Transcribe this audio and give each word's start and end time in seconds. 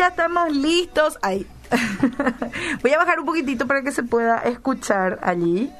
ya 0.00 0.08
estamos 0.08 0.50
listos. 0.50 1.18
Ahí. 1.20 1.46
Voy 2.82 2.92
a 2.92 2.98
bajar 2.98 3.20
un 3.20 3.26
poquitito 3.26 3.66
para 3.66 3.82
que 3.82 3.92
se 3.92 4.02
pueda 4.02 4.38
escuchar 4.38 5.18
allí. 5.22 5.70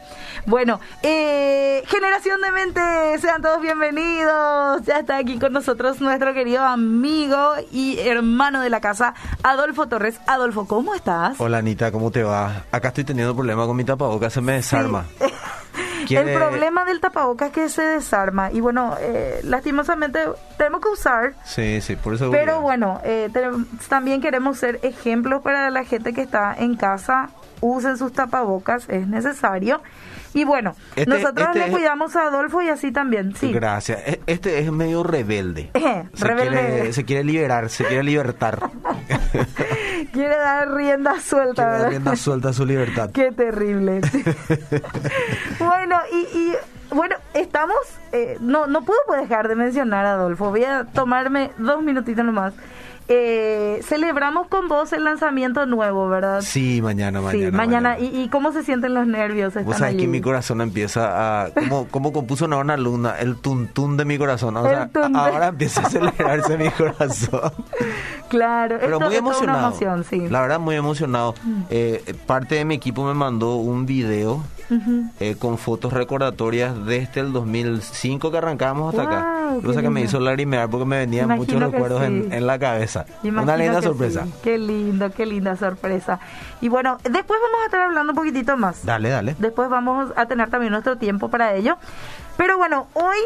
Bueno, 0.44 0.78
eh, 1.02 1.82
Generación 1.86 2.40
de 2.42 2.52
Mente, 2.52 2.80
sean 3.18 3.40
todos 3.40 3.62
bienvenidos. 3.62 4.82
Ya 4.84 4.98
está 4.98 5.16
aquí 5.16 5.38
con 5.38 5.54
nosotros 5.54 6.02
nuestro 6.02 6.34
querido 6.34 6.62
amigo 6.62 7.54
y 7.72 7.98
hermano 7.98 8.60
de 8.60 8.68
la 8.68 8.80
casa, 8.82 9.14
Adolfo 9.42 9.88
Torres. 9.88 10.20
Adolfo, 10.26 10.66
¿cómo 10.66 10.94
estás? 10.94 11.40
Hola 11.40 11.58
Anita, 11.58 11.90
¿cómo 11.90 12.10
te 12.10 12.22
va? 12.22 12.64
Acá 12.70 12.88
estoy 12.88 13.04
teniendo 13.04 13.34
problemas 13.34 13.66
con 13.66 13.76
mi 13.76 13.84
tapabocas, 13.84 14.34
se 14.34 14.42
me 14.42 14.52
desarma. 14.52 15.06
El 16.08 16.34
problema 16.34 16.84
del 16.84 17.00
tapabocas 17.00 17.48
es 17.48 17.54
que 17.54 17.68
se 17.68 17.82
desarma 17.82 18.50
y 18.52 18.60
bueno, 18.60 18.96
eh, 19.00 19.40
lastimosamente 19.44 20.20
tenemos 20.56 20.80
que 20.80 20.88
usar. 20.88 21.34
Sí, 21.44 21.80
sí, 21.80 21.96
por 21.96 22.14
eso. 22.14 22.30
Pero 22.30 22.60
bueno, 22.60 23.00
eh, 23.04 23.30
también 23.88 24.20
queremos 24.20 24.58
ser 24.58 24.80
ejemplos 24.82 25.42
para 25.42 25.70
la 25.70 25.84
gente 25.84 26.12
que 26.12 26.22
está 26.22 26.54
en 26.58 26.76
casa. 26.76 27.30
Usen 27.62 27.98
sus 27.98 28.12
tapabocas, 28.12 28.88
es 28.88 29.06
necesario. 29.06 29.82
Y 30.32 30.44
bueno, 30.44 30.74
este, 30.94 31.06
nosotros 31.06 31.48
este 31.48 31.66
le 31.66 31.72
cuidamos 31.72 32.14
a 32.14 32.26
Adolfo 32.28 32.62
y 32.62 32.68
así 32.68 32.92
también, 32.92 33.34
sí. 33.34 33.52
Gracias. 33.52 33.98
E, 34.06 34.20
este 34.26 34.60
es 34.60 34.70
medio 34.70 35.02
rebelde. 35.02 35.70
se, 36.14 36.26
Quiere, 36.26 36.92
se 36.92 37.04
quiere 37.04 37.24
liberar, 37.24 37.68
se 37.68 37.84
quiere 37.84 38.04
libertar. 38.04 38.70
quiere 40.12 40.36
dar 40.36 40.72
rienda 40.72 41.20
suelta, 41.20 41.62
quiere 41.62 41.78
Dar 41.78 41.90
rienda 41.90 42.16
suelta 42.16 42.48
a 42.50 42.52
su 42.52 42.64
libertad. 42.64 43.10
Qué 43.14 43.32
terrible. 43.32 44.00
Y, 46.34 46.94
bueno, 46.94 47.16
estamos, 47.34 47.76
eh, 48.12 48.36
no, 48.40 48.66
no 48.66 48.82
puedo 48.82 49.00
dejar 49.20 49.48
de 49.48 49.54
mencionar 49.54 50.06
Adolfo. 50.06 50.50
Voy 50.50 50.64
a 50.64 50.84
tomarme 50.84 51.50
dos 51.58 51.82
minutitos 51.82 52.24
nomás 52.24 52.54
eh, 53.12 53.80
celebramos 53.82 54.46
con 54.46 54.68
vos 54.68 54.92
el 54.92 55.02
lanzamiento 55.02 55.66
nuevo, 55.66 56.08
¿verdad? 56.08 56.42
Sí, 56.42 56.80
mañana, 56.80 57.20
mañana. 57.20 57.46
Sí, 57.46 57.52
mañana. 57.52 57.98
¿Y, 57.98 58.28
cómo 58.28 58.52
se 58.52 58.62
sienten 58.62 58.94
los 58.94 59.04
nervios? 59.04 59.52
Vos 59.64 59.78
sabés 59.78 59.96
que 59.96 60.06
mi 60.06 60.20
corazón 60.20 60.60
empieza 60.60 61.42
a... 61.42 61.50
Como, 61.50 61.88
como 61.88 62.12
compuso 62.12 62.44
una, 62.44 62.58
una 62.58 62.76
luna, 62.76 63.16
el 63.18 63.36
tuntún 63.36 63.96
de 63.96 64.04
mi 64.04 64.16
corazón. 64.16 64.56
O 64.56 64.62
sea, 64.62 64.88
ahora 65.14 65.48
empieza 65.48 65.80
a 65.80 65.86
acelerarse 65.86 66.56
mi 66.56 66.70
corazón. 66.70 67.52
Claro, 68.30 68.78
pero 68.80 69.00
muy 69.00 69.16
emocionado. 69.16 69.74
sí. 70.04 70.28
La 70.28 70.40
verdad, 70.40 70.60
muy 70.60 70.76
emocionado. 70.76 71.34
Mm. 71.42 71.62
Eh, 71.68 72.14
parte 72.26 72.54
de 72.54 72.64
mi 72.64 72.76
equipo 72.76 73.04
me 73.04 73.12
mandó 73.12 73.56
un 73.56 73.86
video 73.86 74.42
eh, 75.18 75.34
con 75.36 75.58
fotos 75.58 75.92
recordatorias 75.92 76.86
desde 76.86 77.20
el 77.20 77.32
2005 77.32 78.30
que 78.30 78.38
arrancamos 78.38 78.94
hasta 78.94 79.02
acá. 79.02 79.36
Cosa 79.64 79.82
que 79.82 79.90
me 79.90 80.00
hizo 80.02 80.20
lagrimear 80.20 80.70
porque 80.70 80.86
me 80.86 80.98
venían 80.98 81.28
muchos 81.30 81.60
recuerdos 81.60 82.02
en, 82.02 82.46
la 82.46 82.58
cabeza. 82.58 83.04
Una 83.24 83.56
linda 83.56 83.82
sorpresa. 83.82 84.26
Qué 84.42 84.58
lindo, 84.58 85.10
qué 85.10 85.26
linda 85.26 85.56
sorpresa. 85.56 86.20
Y 86.60 86.68
bueno, 86.68 86.98
después 87.02 87.40
vamos 87.42 87.60
a 87.62 87.64
estar 87.66 87.80
hablando 87.80 88.12
un 88.12 88.16
poquitito 88.16 88.56
más. 88.56 88.86
Dale, 88.86 89.08
dale. 89.08 89.34
Después 89.38 89.68
vamos 89.68 90.12
a 90.14 90.26
tener 90.26 90.50
también 90.50 90.70
nuestro 90.72 90.96
tiempo 90.96 91.28
para 91.28 91.54
ello. 91.54 91.76
Pero 92.36 92.56
bueno, 92.56 92.86
hoy 92.94 93.18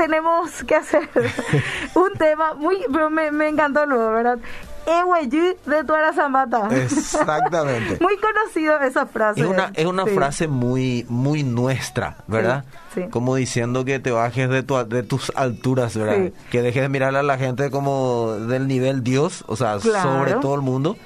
tenemos 0.00 0.64
que 0.64 0.76
hacer 0.76 1.08
un 1.94 2.12
tema 2.18 2.54
muy, 2.54 2.78
me, 3.10 3.30
me 3.30 3.48
encantó 3.48 3.84
luego, 3.84 4.12
¿verdad? 4.12 4.38
Eweyu 4.86 5.56
de 5.66 5.84
Tuara 5.84 6.14
Zamata. 6.14 6.68
Exactamente. 6.74 7.98
muy 8.00 8.16
conocido 8.16 8.80
esa 8.80 9.04
frase. 9.04 9.42
Es 9.42 9.46
una, 9.46 9.70
es 9.74 9.84
una 9.84 10.06
frase 10.06 10.48
muy, 10.48 11.04
muy 11.10 11.42
nuestra, 11.42 12.16
¿verdad? 12.26 12.64
Sí, 12.94 13.02
Como 13.10 13.36
diciendo 13.36 13.84
que 13.84 14.00
te 14.00 14.10
bajes 14.10 14.48
de, 14.48 14.62
tu, 14.62 14.74
de 14.86 15.02
tus 15.02 15.30
alturas, 15.36 15.94
¿verdad? 15.94 16.32
Que 16.50 16.62
dejes 16.62 16.82
de 16.82 16.88
mirar 16.88 17.14
a 17.14 17.22
la 17.22 17.36
gente 17.36 17.70
como 17.70 18.32
del 18.32 18.68
nivel 18.68 19.04
Dios, 19.04 19.44
o 19.48 19.56
sea, 19.56 19.80
sobre 19.80 20.32
todo 20.34 20.54
el 20.54 20.62
mundo, 20.62 20.96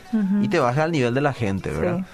y 0.40 0.48
te 0.48 0.60
bajes 0.60 0.84
al 0.84 0.92
nivel 0.92 1.14
de 1.14 1.20
la 1.20 1.32
gente, 1.32 1.70
¿verdad? 1.70 2.06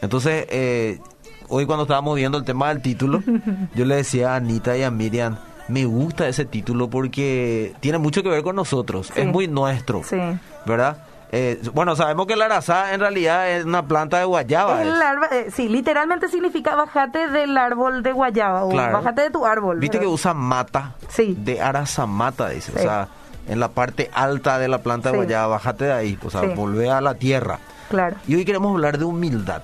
Entonces, 0.00 0.46
eh, 0.48 1.00
hoy 1.48 1.66
cuando 1.66 1.82
estábamos 1.82 2.16
viendo 2.16 2.38
el 2.38 2.44
tema 2.44 2.68
del 2.68 2.80
título, 2.80 3.22
yo 3.74 3.84
le 3.84 3.96
decía 3.96 4.32
a 4.32 4.36
Anita 4.36 4.76
y 4.76 4.84
a 4.84 4.90
Miriam, 4.90 5.36
me 5.70 5.84
gusta 5.84 6.28
ese 6.28 6.44
título 6.44 6.90
porque 6.90 7.74
tiene 7.80 7.98
mucho 7.98 8.22
que 8.22 8.28
ver 8.28 8.42
con 8.42 8.56
nosotros, 8.56 9.12
es 9.14 9.26
muy 9.26 9.48
nuestro, 9.48 10.02
sí. 10.04 10.18
¿verdad? 10.66 11.04
Eh, 11.32 11.60
bueno, 11.72 11.94
sabemos 11.94 12.26
que 12.26 12.34
la 12.34 12.46
arazá 12.46 12.92
en 12.92 12.98
realidad 12.98 13.48
es 13.50 13.64
una 13.64 13.86
planta 13.86 14.18
de 14.18 14.24
guayaba. 14.24 14.82
Eh, 14.82 15.46
sí, 15.52 15.68
literalmente 15.68 16.28
significa 16.28 16.74
bajate 16.74 17.28
del 17.28 17.56
árbol 17.56 18.02
de 18.02 18.12
guayaba 18.12 18.64
o 18.64 18.74
bajate 18.74 19.22
de 19.22 19.30
tu 19.30 19.46
árbol. 19.46 19.78
Viste 19.78 20.00
que 20.00 20.08
usa 20.08 20.34
mata 20.34 20.96
sí. 21.08 21.36
de 21.38 21.60
mata 22.08 22.48
dice. 22.48 22.72
O 22.74 22.78
sea, 22.78 23.08
en 23.46 23.60
la 23.60 23.68
parte 23.68 24.10
alta 24.12 24.58
de 24.58 24.66
la 24.66 24.78
planta 24.78 25.12
de 25.12 25.18
guayaba, 25.18 25.46
bájate 25.46 25.84
de 25.84 25.92
ahí, 25.92 26.18
o 26.24 26.30
sea, 26.30 26.42
volvé 26.42 26.90
a 26.90 27.00
la 27.00 27.14
tierra. 27.14 27.60
Claro. 27.90 28.16
Y 28.26 28.34
hoy 28.34 28.44
queremos 28.44 28.72
hablar 28.72 28.98
de 28.98 29.04
humildad. 29.04 29.62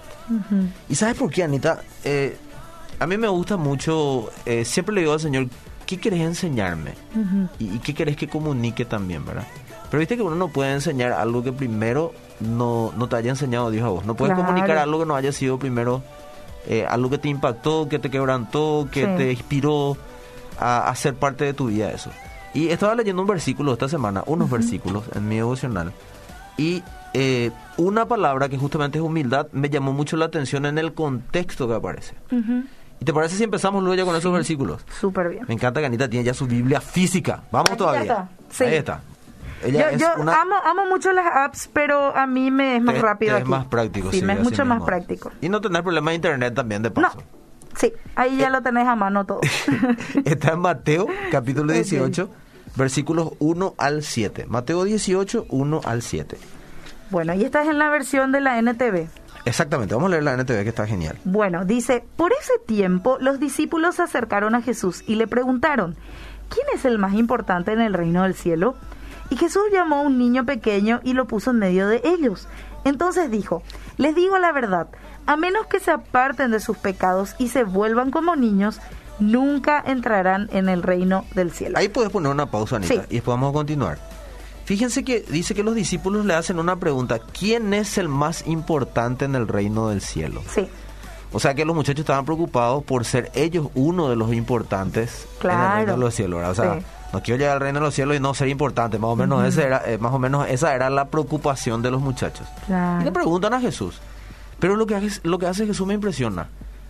¿Y 0.88 0.94
sabes 0.94 1.16
por 1.16 1.32
qué, 1.32 1.42
Anita? 1.42 1.80
Eh, 2.04 2.36
a 3.00 3.06
mí 3.08 3.16
me 3.16 3.28
gusta 3.28 3.56
mucho, 3.56 4.30
siempre 4.64 4.94
le 4.94 5.00
digo 5.00 5.14
al 5.14 5.20
Señor, 5.20 5.48
¿qué 5.86 5.98
querés 5.98 6.20
enseñarme? 6.20 6.92
y, 7.58 7.78
qué 7.78 7.94
querés 7.94 8.16
que 8.16 8.28
comunique 8.28 8.84
también, 8.84 9.24
¿verdad? 9.24 9.46
Pero 9.90 10.00
viste 10.00 10.16
que 10.16 10.22
uno 10.22 10.36
no 10.36 10.48
puede 10.48 10.72
enseñar 10.72 11.12
algo 11.12 11.42
que 11.42 11.52
primero 11.52 12.12
no, 12.40 12.92
no 12.96 13.08
te 13.08 13.16
haya 13.16 13.30
enseñado 13.30 13.70
Dios 13.70 13.84
a 13.84 13.88
vos. 13.88 14.04
No 14.04 14.14
puedes 14.14 14.34
comunicar 14.34 14.78
algo 14.78 14.98
que 14.98 15.06
no 15.06 15.14
haya 15.14 15.32
sido 15.32 15.58
primero 15.58 16.02
eh, 16.68 16.84
algo 16.84 17.10
que 17.10 17.18
te 17.18 17.28
impactó, 17.28 17.88
que 17.88 18.00
te 18.00 18.10
quebrantó, 18.10 18.88
que 18.90 19.06
te 19.06 19.30
inspiró 19.30 19.96
a, 20.58 20.88
hacer 20.88 21.14
parte 21.14 21.44
de 21.44 21.54
tu 21.54 21.66
vida 21.66 21.92
eso. 21.92 22.10
Y 22.54 22.68
estaba 22.68 22.94
leyendo 22.94 23.22
un 23.22 23.28
versículo 23.28 23.72
esta 23.72 23.88
semana, 23.88 24.24
unos 24.26 24.50
versículos 24.50 25.04
en 25.14 25.28
mi 25.28 25.36
devocional. 25.36 25.92
Y 26.56 26.82
eh, 27.14 27.52
una 27.76 28.06
palabra 28.06 28.48
que 28.48 28.58
justamente 28.58 28.98
es 28.98 29.04
humildad 29.04 29.46
me 29.52 29.70
llamó 29.70 29.92
mucho 29.92 30.16
la 30.16 30.24
atención 30.24 30.66
en 30.66 30.78
el 30.78 30.92
contexto 30.92 31.68
que 31.68 31.74
aparece. 31.74 32.14
¿Y 33.00 33.04
te 33.04 33.12
parece 33.12 33.36
si 33.36 33.44
empezamos 33.44 33.82
luego 33.82 33.94
ya 33.94 34.04
con 34.04 34.16
esos 34.16 34.32
versículos? 34.32 34.84
Súper 35.00 35.28
bien. 35.28 35.44
Me 35.48 35.54
encanta 35.54 35.80
que 35.80 35.86
Anita 35.86 36.08
tiene 36.08 36.24
ya 36.24 36.34
su 36.34 36.46
Biblia 36.46 36.80
física. 36.80 37.42
Vamos 37.50 37.76
todavía. 37.76 38.28
Ahí 38.60 38.74
está. 38.74 39.00
yo, 39.98 40.06
amo, 40.22 40.56
amo 40.64 40.86
mucho 40.86 41.12
las 41.12 41.26
apps, 41.26 41.68
pero 41.72 42.16
a 42.16 42.26
mí 42.26 42.50
me 42.50 42.76
es 42.76 42.82
más 42.82 42.98
rápido. 43.00 43.36
Es 43.36 43.46
más 43.46 43.66
práctico, 43.66 44.10
sí. 44.12 44.22
me 44.22 44.34
es 44.34 44.40
mucho 44.40 44.64
más 44.64 44.82
práctico. 44.82 45.30
Y 45.40 45.48
no 45.48 45.60
tener 45.60 45.82
problemas 45.82 46.12
de 46.12 46.16
internet 46.16 46.54
también, 46.54 46.82
de 46.82 46.90
paso. 46.90 47.22
Sí, 47.76 47.92
ahí 48.14 48.38
ya 48.38 48.48
eh, 48.48 48.50
lo 48.50 48.62
tenés 48.62 48.88
a 48.88 48.96
mano 48.96 49.26
todo. 49.26 49.40
Está 50.24 50.52
en 50.52 50.60
Mateo, 50.60 51.06
capítulo 51.30 51.74
18, 51.74 52.30
versículos 52.74 53.32
1 53.38 53.74
al 53.76 54.02
7. 54.02 54.46
Mateo 54.48 54.84
18, 54.84 55.46
1 55.50 55.80
al 55.84 56.02
7. 56.02 56.38
Bueno, 57.10 57.34
y 57.34 57.44
esta 57.44 57.62
es 57.62 57.68
en 57.68 57.78
la 57.78 57.90
versión 57.90 58.32
de 58.32 58.40
la 58.40 58.58
NTV. 58.58 59.08
Exactamente, 59.46 59.94
vamos 59.94 60.08
a 60.08 60.10
leer 60.10 60.24
la 60.24 60.34
NTV 60.34 60.64
que 60.64 60.70
está 60.70 60.88
genial. 60.88 61.16
Bueno, 61.24 61.64
dice, 61.64 62.04
por 62.16 62.32
ese 62.32 62.54
tiempo 62.66 63.16
los 63.20 63.38
discípulos 63.38 63.94
se 63.94 64.02
acercaron 64.02 64.56
a 64.56 64.60
Jesús 64.60 65.04
y 65.06 65.14
le 65.14 65.28
preguntaron, 65.28 65.96
¿quién 66.48 66.66
es 66.74 66.84
el 66.84 66.98
más 66.98 67.14
importante 67.14 67.72
en 67.72 67.80
el 67.80 67.94
reino 67.94 68.24
del 68.24 68.34
cielo? 68.34 68.74
Y 69.30 69.36
Jesús 69.36 69.62
llamó 69.72 69.96
a 69.96 70.00
un 70.02 70.18
niño 70.18 70.44
pequeño 70.44 71.00
y 71.04 71.12
lo 71.12 71.26
puso 71.26 71.52
en 71.52 71.60
medio 71.60 71.86
de 71.86 72.02
ellos. 72.04 72.48
Entonces 72.84 73.30
dijo, 73.30 73.62
les 73.98 74.16
digo 74.16 74.36
la 74.38 74.50
verdad, 74.50 74.88
a 75.26 75.36
menos 75.36 75.66
que 75.68 75.78
se 75.78 75.92
aparten 75.92 76.50
de 76.50 76.58
sus 76.58 76.76
pecados 76.76 77.36
y 77.38 77.48
se 77.48 77.62
vuelvan 77.62 78.10
como 78.10 78.34
niños, 78.34 78.80
nunca 79.20 79.80
entrarán 79.86 80.48
en 80.50 80.68
el 80.68 80.82
reino 80.82 81.24
del 81.36 81.52
cielo. 81.52 81.78
Ahí 81.78 81.88
puedes 81.88 82.10
poner 82.10 82.32
una 82.32 82.50
pausa, 82.50 82.76
Anita, 82.76 82.94
y 82.94 83.14
después 83.14 83.26
vamos 83.26 83.50
a 83.50 83.52
continuar. 83.52 84.15
Fíjense 84.66 85.04
que 85.04 85.20
dice 85.20 85.54
que 85.54 85.62
los 85.62 85.76
discípulos 85.76 86.26
le 86.26 86.34
hacen 86.34 86.58
una 86.58 86.74
pregunta, 86.74 87.20
¿quién 87.20 87.72
es 87.72 87.98
el 87.98 88.08
más 88.08 88.44
importante 88.48 89.24
en 89.24 89.36
el 89.36 89.46
reino 89.46 89.90
del 89.90 90.00
cielo? 90.00 90.42
Sí. 90.52 90.66
O 91.32 91.38
sea 91.38 91.54
que 91.54 91.64
los 91.64 91.76
muchachos 91.76 92.00
estaban 92.00 92.24
preocupados 92.24 92.82
por 92.82 93.04
ser 93.04 93.30
ellos 93.34 93.68
uno 93.76 94.08
de 94.08 94.16
los 94.16 94.32
importantes 94.32 95.28
en 95.40 95.50
el 95.50 95.72
reino 95.72 95.92
de 95.92 95.98
los 95.98 96.14
cielos. 96.16 96.42
O 96.48 96.54
sea, 96.56 96.80
no 97.12 97.22
quiero 97.22 97.38
llegar 97.38 97.54
al 97.54 97.60
reino 97.60 97.78
de 97.78 97.86
los 97.86 97.94
cielos 97.94 98.16
y 98.16 98.20
no 98.20 98.34
ser 98.34 98.48
importante. 98.48 98.98
Más 98.98 99.10
o 99.10 99.14
menos, 99.14 99.44
ese 99.44 99.62
era, 99.62 99.82
eh, 99.86 99.98
más 99.98 100.12
o 100.12 100.18
menos 100.18 100.48
esa 100.48 100.74
era 100.74 100.90
la 100.90 101.10
preocupación 101.10 101.80
de 101.80 101.92
los 101.92 102.00
muchachos. 102.00 102.48
Y 102.68 103.04
le 103.04 103.12
preguntan 103.12 103.54
a 103.54 103.60
Jesús. 103.60 104.00
Pero 104.58 104.74
lo 104.74 104.86
que, 104.86 104.96
hace, 104.96 105.20
lo 105.22 105.38
que 105.38 105.46
hace 105.46 105.64
Jesús 105.64 105.86
me 105.86 105.94
impresiona. 105.94 106.48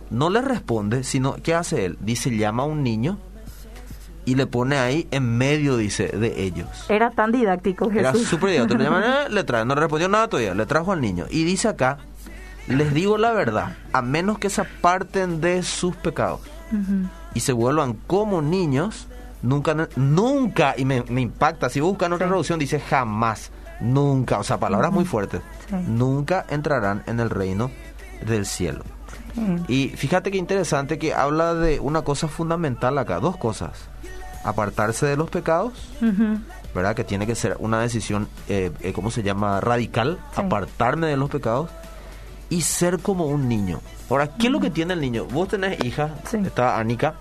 No 0.09 0.31
le 0.31 0.41
responde, 0.41 1.03
sino 1.03 1.35
¿qué 1.43 1.53
hace 1.53 1.85
él? 1.85 1.97
Dice, 1.99 2.35
llama 2.35 2.63
a 2.63 2.65
un 2.65 2.81
niño 2.81 3.19
y 4.27 4.35
le 4.35 4.45
pone 4.45 4.77
ahí 4.77 5.07
en 5.11 5.37
medio, 5.37 5.77
dice, 5.77 6.09
de 6.09 6.43
ellos. 6.43 6.67
Era 6.89 7.11
tan 7.11 7.31
didáctico 7.31 7.89
Jesús. 7.89 7.99
Era 7.99 8.29
súper 8.29 8.49
didáctico. 8.49 8.77
Le, 8.77 8.83
llaman, 8.83 9.03
eh, 9.05 9.29
le 9.29 9.43
trae, 9.45 9.63
no 9.63 9.73
respondió 9.73 10.09
nada 10.09 10.27
todavía, 10.27 10.53
le 10.53 10.65
trajo 10.65 10.91
al 10.91 10.99
niño. 10.99 11.27
Y 11.29 11.45
dice 11.45 11.69
acá, 11.69 11.99
les 12.67 12.93
digo 12.93 13.17
la 13.17 13.31
verdad, 13.31 13.77
a 13.93 14.01
menos 14.01 14.37
que 14.37 14.49
se 14.49 14.59
aparten 14.59 15.39
de 15.39 15.63
sus 15.63 15.95
pecados 15.95 16.41
y 17.33 17.39
se 17.39 17.53
vuelvan 17.53 17.93
como 17.93 18.41
niños, 18.41 19.07
nunca, 19.41 19.87
nunca, 19.95 20.75
y 20.77 20.83
me, 20.83 20.97
impacta, 21.07 21.69
si 21.69 21.79
buscan 21.79 22.11
otra 22.11 22.27
traducción 22.27 22.59
dice 22.59 22.81
jamás, 22.81 23.51
nunca, 23.79 24.39
o 24.39 24.43
sea, 24.43 24.57
palabras 24.57 24.91
muy 24.91 25.05
fuertes, 25.05 25.39
nunca 25.87 26.45
entrarán 26.49 27.01
en 27.07 27.21
el 27.21 27.29
reino 27.29 27.71
del 28.25 28.45
cielo. 28.45 28.83
Y 29.69 29.89
fíjate 29.89 30.31
que 30.31 30.37
interesante 30.37 30.99
que 30.99 31.13
habla 31.13 31.53
de 31.53 31.79
una 31.79 32.01
cosa 32.01 32.27
fundamental 32.27 32.97
acá, 32.97 33.21
dos 33.21 33.37
cosas 33.37 33.87
apartarse 34.43 35.05
de 35.05 35.17
los 35.17 35.29
pecados, 35.29 35.73
¿verdad? 36.73 36.95
Que 36.95 37.03
tiene 37.03 37.25
que 37.27 37.35
ser 37.35 37.55
una 37.59 37.79
decisión, 37.81 38.27
eh, 38.49 38.71
eh, 38.81 38.93
¿cómo 38.93 39.11
se 39.11 39.23
llama? 39.23 39.59
Radical, 39.61 40.19
Sí. 40.35 40.41
apartarme 40.41 41.07
de 41.07 41.17
los 41.17 41.29
pecados 41.29 41.69
y 42.49 42.61
ser 42.61 42.99
como 42.99 43.25
un 43.25 43.47
niño. 43.49 43.81
Ahora, 44.09 44.35
¿qué 44.37 44.47
es 44.47 44.51
lo 44.53 44.59
que 44.59 44.69
tiene 44.69 44.93
el 44.93 45.01
niño? 45.01 45.25
Vos 45.25 45.49
tenés 45.49 45.83
hija, 45.83 46.15
Sí. 46.29 46.37
está 46.45 46.77
Anika. 46.79 47.15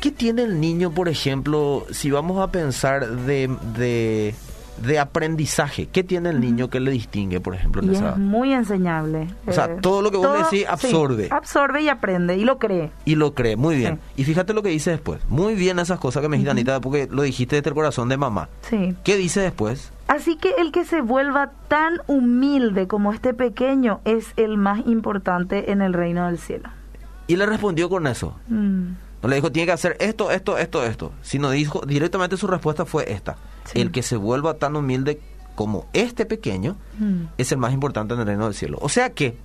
¿Qué 0.00 0.10
tiene 0.10 0.42
el 0.42 0.60
niño, 0.60 0.90
por 0.92 1.08
ejemplo, 1.08 1.84
si 1.90 2.10
vamos 2.10 2.40
a 2.40 2.50
pensar 2.52 3.08
de, 3.08 3.48
de, 3.76 4.34
de 4.78 4.98
aprendizaje? 4.98 5.86
¿Qué 5.86 6.04
tiene 6.04 6.30
el 6.30 6.40
niño 6.40 6.68
que 6.70 6.80
le 6.80 6.90
distingue, 6.90 7.40
por 7.40 7.54
ejemplo, 7.54 7.82
en 7.82 7.90
Y 7.92 7.96
esa 7.96 8.10
es 8.10 8.16
muy 8.18 8.52
enseñable. 8.52 9.28
O 9.46 9.52
sea, 9.52 9.66
Eh, 9.66 9.78
todo 9.80 10.02
lo 10.02 10.10
que 10.10 10.16
vos 10.16 10.30
le 10.32 10.38
decís 10.44 10.60
sí, 10.60 10.64
absorbe. 10.68 11.28
absorbe 11.30 11.82
y 11.82 11.88
aprende 11.88 12.36
y 12.36 12.44
lo 12.44 12.58
cree. 12.58 12.90
Y 13.04 13.14
lo 13.14 13.34
cree, 13.34 13.56
muy 13.56 13.76
bien. 13.76 13.98
Y 14.16 14.24
fíjate 14.24 14.52
lo 14.54 14.62
que 14.62 14.68
dice 14.70 14.90
después. 14.90 15.20
Muy 15.28 15.54
bien 15.54 15.78
esas 15.78 15.98
cosas 15.98 16.22
que 16.22 16.28
me 16.28 16.36
dijiste, 16.36 16.50
Anita, 16.50 16.80
porque 16.80 17.08
lo 17.10 17.22
dijiste 17.22 17.56
desde 17.56 17.70
el 17.70 17.74
corazón 17.74 18.08
de 18.08 18.16
mamá. 18.16 18.48
Sí. 18.62 18.94
¿Qué 19.04 19.16
dice 19.16 19.40
después? 19.40 19.92
Así 20.08 20.36
que 20.36 20.50
el 20.58 20.70
que 20.72 20.84
se 20.84 21.00
vuelva 21.00 21.50
tan 21.68 22.00
humilde 22.06 22.86
como 22.86 23.12
este 23.12 23.34
pequeño 23.34 24.00
es 24.04 24.32
el 24.36 24.56
más 24.56 24.86
importante 24.86 25.72
en 25.72 25.82
el 25.82 25.92
reino 25.92 26.26
del 26.26 26.38
cielo. 26.38 26.68
Y 27.26 27.36
le 27.36 27.46
respondió 27.46 27.88
con 27.88 28.06
eso. 28.06 28.36
Mm, 28.48 28.90
No 29.22 29.28
le 29.28 29.36
dijo, 29.36 29.50
tiene 29.50 29.66
que 29.66 29.72
hacer 29.72 29.96
esto, 29.98 30.30
esto, 30.30 30.58
esto, 30.58 30.84
esto. 30.84 31.12
Sino 31.22 31.50
dijo, 31.50 31.80
directamente 31.84 32.36
su 32.36 32.46
respuesta 32.46 32.84
fue 32.84 33.10
esta. 33.12 33.34
Sí. 33.66 33.80
El 33.80 33.90
que 33.92 34.02
se 34.02 34.16
vuelva 34.16 34.54
tan 34.54 34.76
humilde 34.76 35.20
como 35.54 35.86
este 35.92 36.26
pequeño 36.26 36.76
mm, 36.98 37.22
es 37.38 37.50
el 37.52 37.58
más 37.58 37.72
importante 37.72 38.14
en 38.14 38.20
el 38.20 38.26
reino 38.26 38.44
del 38.44 38.54
cielo. 38.54 38.78
O 38.80 38.88
sea 38.88 39.10
que 39.10 39.36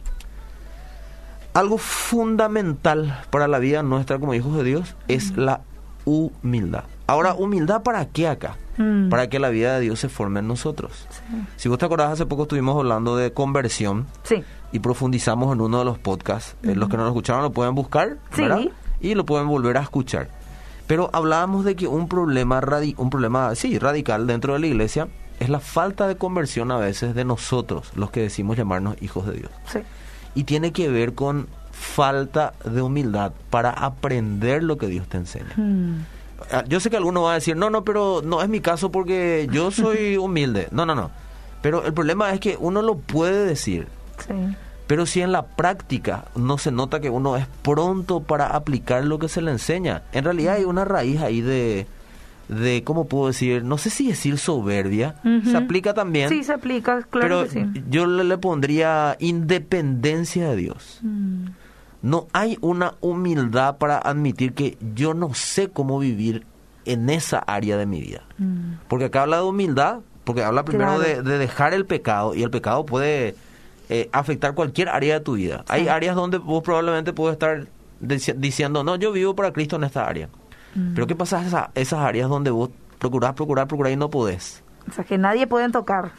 algo 1.54 1.78
fundamental 1.78 3.24
para 3.30 3.48
la 3.48 3.60
vida 3.60 3.84
nuestra 3.84 4.20
como 4.20 4.34
hijos 4.34 4.56
de 4.56 4.64
Dios 4.64 4.96
es 5.08 5.36
la 5.36 5.62
humildad. 6.06 6.84
Ahora, 7.08 7.34
¿humildad 7.34 7.84
para 7.84 8.06
qué 8.06 8.28
acá? 8.28 8.56
mm. 8.78 9.10
Para 9.10 9.28
que 9.30 9.38
la 9.40 9.50
vida 9.50 9.76
de 9.76 9.82
Dios 9.82 10.00
se 10.00 10.08
forme 10.10 10.40
en 10.40 10.48
nosotros. 10.48 11.06
Sí. 11.10 11.36
Si 11.58 11.70
vos 11.70 11.78
te 11.78 11.86
acordás, 11.86 12.12
hace 12.12 12.26
poco 12.26 12.44
estuvimos 12.44 12.78
hablando 12.78 13.18
de 13.18 13.34
conversión 13.34 14.08
Sí. 14.24 14.44
y 14.72 14.80
profundizamos 14.80 15.54
en 15.54 15.60
uno 15.62 15.80
de 15.80 15.86
los 15.86 16.00
podcasts. 16.00 16.56
Eh, 16.64 16.76
los 16.76 16.88
que 16.90 16.96
no 16.98 17.04
lo 17.04 17.10
escucharon 17.10 17.42
lo 17.44 17.52
pueden 17.52 17.76
buscar, 17.76 18.18
Sí. 18.34 18.44
¿verdad? 18.44 18.62
Y 19.02 19.16
lo 19.16 19.26
pueden 19.26 19.48
volver 19.48 19.78
a 19.78 19.82
escuchar. 19.82 20.30
Pero 20.92 21.10
hablábamos 21.14 21.64
de 21.64 21.78
que 21.78 21.88
un 21.88 22.10
problema, 22.10 22.60
radi- 22.60 22.96
un 22.98 23.10
problema 23.10 23.56
sí, 23.56 23.80
radical 23.80 24.28
dentro 24.28 24.52
de 24.52 24.60
la 24.60 24.68
iglesia 24.68 25.08
es 25.40 25.48
la 25.48 25.62
falta 25.62 26.06
de 26.06 26.18
conversión 26.18 26.70
a 26.70 26.78
veces 26.78 27.16
de 27.16 27.24
nosotros, 27.24 27.92
los 27.96 28.12
que 28.12 28.20
decimos 28.20 28.58
llamarnos 28.58 29.02
hijos 29.02 29.26
de 29.26 29.34
Dios. 29.36 29.52
Sí. 29.72 29.80
Y 30.36 30.44
tiene 30.44 30.74
que 30.74 30.90
ver 30.90 31.14
con 31.14 31.48
falta 31.72 32.52
de 32.66 32.82
humildad 32.82 33.32
para 33.50 33.70
aprender 33.70 34.64
lo 34.64 34.78
que 34.78 34.88
Dios 34.88 35.08
te 35.08 35.16
enseña. 35.16 35.54
Mm, 35.56 36.02
Ah, 36.52 36.66
Yo 36.68 36.82
sé 36.82 36.90
que 36.90 36.98
alguno 36.98 37.22
va 37.22 37.32
a 37.32 37.36
decir, 37.36 37.56
no, 37.56 37.70
no, 37.70 37.86
pero 37.86 38.22
no 38.26 38.42
es 38.42 38.50
mi 38.50 38.60
caso 38.60 38.92
porque 38.92 39.48
yo 39.50 39.72
soy 39.72 40.18
humilde. 40.18 40.68
No, 40.72 40.86
no, 40.86 40.94
no. 40.94 41.10
Pero 41.62 41.86
el 41.86 41.94
problema 41.94 42.34
es 42.34 42.42
que 42.42 42.58
uno 42.60 42.82
lo 42.82 42.96
puede 42.98 43.46
decir, 43.46 43.88
sí. 44.28 44.34
Pero 44.92 45.06
si 45.06 45.22
en 45.22 45.32
la 45.32 45.44
práctica 45.46 46.26
no 46.36 46.58
se 46.58 46.70
nota 46.70 47.00
que 47.00 47.10
uno 47.10 47.38
es 47.38 47.48
pronto 47.62 48.20
para 48.20 48.48
aplicar 48.48 49.06
lo 49.06 49.20
que 49.20 49.30
se 49.30 49.42
le 49.42 49.52
enseña, 49.52 50.02
en 50.12 50.26
realidad 50.26 50.56
hay 50.56 50.66
una 50.66 50.84
raíz 50.84 51.22
ahí 51.22 51.40
de, 51.40 51.88
de 52.50 52.84
¿cómo 52.84 53.08
puedo 53.08 53.28
decir? 53.28 53.64
No 53.64 53.78
sé 53.78 53.90
si 53.90 54.08
decir 54.10 54.38
soberbia, 54.38 55.16
se 55.50 55.56
aplica 55.56 55.94
también, 55.94 56.28
Sí, 56.28 56.44
se 56.44 56.52
aplica, 56.52 57.04
claro 57.10 57.22
pero 57.22 57.44
que 57.44 57.50
sí. 57.52 57.84
yo 57.90 58.06
le, 58.06 58.26
le 58.26 58.38
pondría 58.38 59.16
independencia 59.20 60.50
de 60.50 60.56
Dios. 60.58 61.00
Mm, 61.04 61.46
No 62.02 62.28
hay 62.34 62.58
una 62.60 62.96
humildad 63.00 63.78
para 63.78 63.98
admitir 63.98 64.52
que 64.54 64.78
yo 64.94 65.14
no 65.14 65.34
sé 65.34 65.70
cómo 65.70 66.00
vivir 66.00 66.46
en 66.84 67.10
esa 67.10 67.40
área 67.40 67.78
de 67.78 67.86
mi 67.86 68.02
vida. 68.02 68.24
mm, 68.40 68.74
Porque 68.90 69.06
acá 69.06 69.22
habla 69.22 69.38
de 69.38 69.44
humildad, 69.44 70.00
porque 70.26 70.44
habla 70.44 70.66
primero 70.66 70.98
Claro. 70.98 71.24
de, 71.24 71.30
de 71.32 71.38
dejar 71.38 71.74
el 71.74 71.86
pecado, 71.86 72.36
y 72.36 72.44
el 72.44 72.50
pecado 72.50 72.86
puede 72.86 73.36
eh, 73.94 74.10
afectar 74.14 74.54
cualquier 74.56 74.88
área 74.90 75.16
de 75.16 75.20
tu 75.20 75.34
vida. 75.34 75.64
Hay 75.68 75.88
áreas 75.90 76.16
donde 76.16 76.38
vos 76.38 76.64
probablemente 76.64 77.12
puedes 77.14 77.34
estar 77.34 77.68
dici- 78.02 78.34
diciendo, 78.36 78.84
no, 78.84 78.96
yo 78.96 79.12
vivo 79.12 79.36
para 79.36 79.52
Cristo 79.52 79.76
en 79.76 79.84
esta 79.84 80.08
área. 80.08 80.30
mm. 80.76 80.94
Pero 80.96 81.06
¿qué 81.08 81.16
pasa 81.16 81.46
esa- 81.46 81.72
esas 81.76 82.00
áreas 82.00 82.30
donde 82.30 82.52
vos 82.52 82.70
procurás, 83.00 83.34
procurás, 83.34 83.66
procurás 83.68 83.92
y 83.94 83.98
no 83.98 84.10
podés? 84.10 84.64
O 84.90 84.94
sea, 84.94 85.04
que 85.04 85.18
nadie 85.18 85.46
puede 85.46 85.70
tocar. 85.72 86.12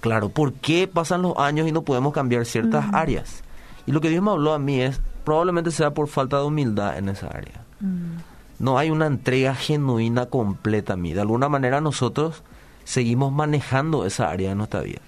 Claro, 0.00 0.28
¿por 0.28 0.52
qué 0.54 0.88
pasan 0.88 1.22
los 1.22 1.38
años 1.38 1.66
y 1.68 1.72
no 1.72 1.82
podemos 1.82 2.12
cambiar 2.12 2.44
ciertas 2.44 2.84
áreas? 2.92 3.42
Y 3.86 3.92
lo 3.92 4.00
que 4.00 4.08
Dios 4.10 4.22
me 4.22 4.30
habló 4.32 4.52
a 4.52 4.58
mí 4.58 4.80
es, 4.80 5.00
probablemente 5.24 5.70
sea 5.70 5.92
por 5.92 6.08
falta 6.08 6.38
de 6.38 6.44
humildad 6.44 6.98
en 6.98 7.08
esa 7.08 7.28
área. 7.28 7.62
Mm, 7.80 8.18
No 8.58 8.76
hay 8.78 8.90
una 8.90 9.06
entrega 9.06 9.54
genuina 9.54 10.26
completa 10.26 10.92
a 10.94 10.96
mí. 10.96 11.12
De 11.14 11.20
alguna 11.20 11.48
manera 11.48 11.80
nosotros 11.80 12.42
seguimos 12.84 13.32
manejando 13.32 14.04
esa 14.04 14.30
área 14.30 14.50
de 14.50 14.54
nuestra 14.56 14.80
vida. 14.82 15.00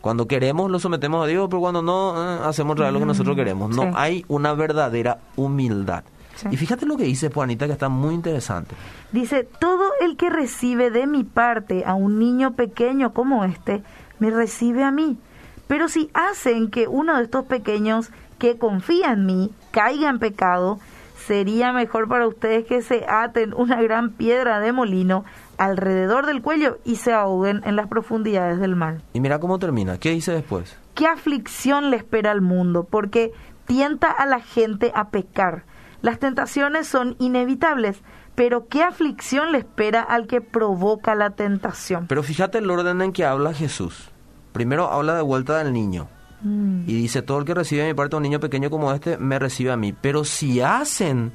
Cuando 0.00 0.26
queremos 0.26 0.70
lo 0.70 0.78
sometemos 0.78 1.24
a 1.24 1.26
Dios, 1.26 1.48
pero 1.50 1.60
cuando 1.60 1.82
no, 1.82 2.14
eh, 2.16 2.40
hacemos 2.44 2.78
realmente 2.78 3.00
lo 3.00 3.06
que 3.06 3.08
nosotros 3.08 3.36
queremos. 3.36 3.74
No 3.74 3.82
sí. 3.82 3.88
hay 3.94 4.24
una 4.28 4.54
verdadera 4.54 5.18
humildad. 5.36 6.04
Sí. 6.36 6.48
Y 6.50 6.56
fíjate 6.56 6.86
lo 6.86 6.96
que 6.96 7.04
dice 7.04 7.30
Juanita, 7.30 7.66
que 7.66 7.72
está 7.72 7.88
muy 7.88 8.14
interesante. 8.14 8.74
Dice, 9.12 9.44
todo 9.44 9.90
el 10.00 10.16
que 10.16 10.30
recibe 10.30 10.90
de 10.90 11.06
mi 11.06 11.24
parte 11.24 11.84
a 11.84 11.94
un 11.94 12.18
niño 12.18 12.54
pequeño 12.54 13.12
como 13.12 13.44
este, 13.44 13.82
me 14.18 14.30
recibe 14.30 14.84
a 14.84 14.90
mí. 14.90 15.18
Pero 15.66 15.88
si 15.88 16.10
hacen 16.14 16.70
que 16.70 16.88
uno 16.88 17.16
de 17.16 17.24
estos 17.24 17.44
pequeños 17.44 18.10
que 18.38 18.56
confía 18.56 19.12
en 19.12 19.26
mí 19.26 19.50
caiga 19.70 20.08
en 20.08 20.18
pecado, 20.18 20.80
sería 21.26 21.72
mejor 21.72 22.08
para 22.08 22.26
ustedes 22.26 22.66
que 22.66 22.82
se 22.82 23.04
aten 23.08 23.54
una 23.54 23.80
gran 23.80 24.10
piedra 24.10 24.60
de 24.60 24.72
molino 24.72 25.24
alrededor 25.58 26.26
del 26.26 26.42
cuello 26.42 26.78
y 26.84 26.96
se 26.96 27.12
ahoguen 27.12 27.60
en 27.64 27.76
las 27.76 27.86
profundidades 27.86 28.58
del 28.58 28.76
mar. 28.76 28.98
Y 29.12 29.20
mira 29.20 29.38
cómo 29.38 29.58
termina. 29.58 29.98
¿Qué 29.98 30.10
dice 30.10 30.32
después? 30.32 30.76
¿Qué 30.94 31.06
aflicción 31.06 31.90
le 31.90 31.96
espera 31.96 32.30
al 32.30 32.40
mundo? 32.40 32.86
Porque 32.90 33.32
tienta 33.66 34.10
a 34.10 34.26
la 34.26 34.40
gente 34.40 34.92
a 34.94 35.10
pecar. 35.10 35.64
Las 36.02 36.18
tentaciones 36.18 36.86
son 36.86 37.14
inevitables, 37.18 38.02
pero 38.34 38.68
¿qué 38.68 38.82
aflicción 38.82 39.52
le 39.52 39.58
espera 39.58 40.00
al 40.00 40.26
que 40.26 40.40
provoca 40.40 41.14
la 41.14 41.30
tentación? 41.30 42.06
Pero 42.06 42.22
fíjate 42.22 42.58
el 42.58 42.70
orden 42.70 43.02
en 43.02 43.12
que 43.12 43.24
habla 43.24 43.52
Jesús. 43.52 44.10
Primero 44.52 44.90
habla 44.90 45.14
de 45.14 45.22
vuelta 45.22 45.62
del 45.62 45.72
niño. 45.72 46.08
Mm, 46.42 46.82
Y 46.88 46.94
dice, 46.94 47.22
todo 47.22 47.38
el 47.38 47.44
que 47.44 47.54
recibe 47.54 47.82
de 47.82 47.88
mi 47.88 47.94
parte 47.94 48.16
a 48.16 48.18
un 48.18 48.22
niño 48.22 48.40
pequeño 48.40 48.70
como 48.70 48.92
este, 48.92 49.16
me 49.18 49.38
recibe 49.38 49.70
a 49.72 49.76
mí. 49.76 49.92
Pero 50.00 50.24
si 50.24 50.60
hacen 50.60 51.32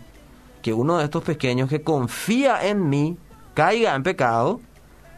que 0.61 0.73
uno 0.73 0.97
de 0.97 1.03
estos 1.03 1.23
pequeños 1.23 1.69
que 1.69 1.81
confía 1.81 2.65
en 2.67 2.89
mí 2.89 3.17
caiga 3.53 3.93
en 3.95 4.03
pecado, 4.03 4.59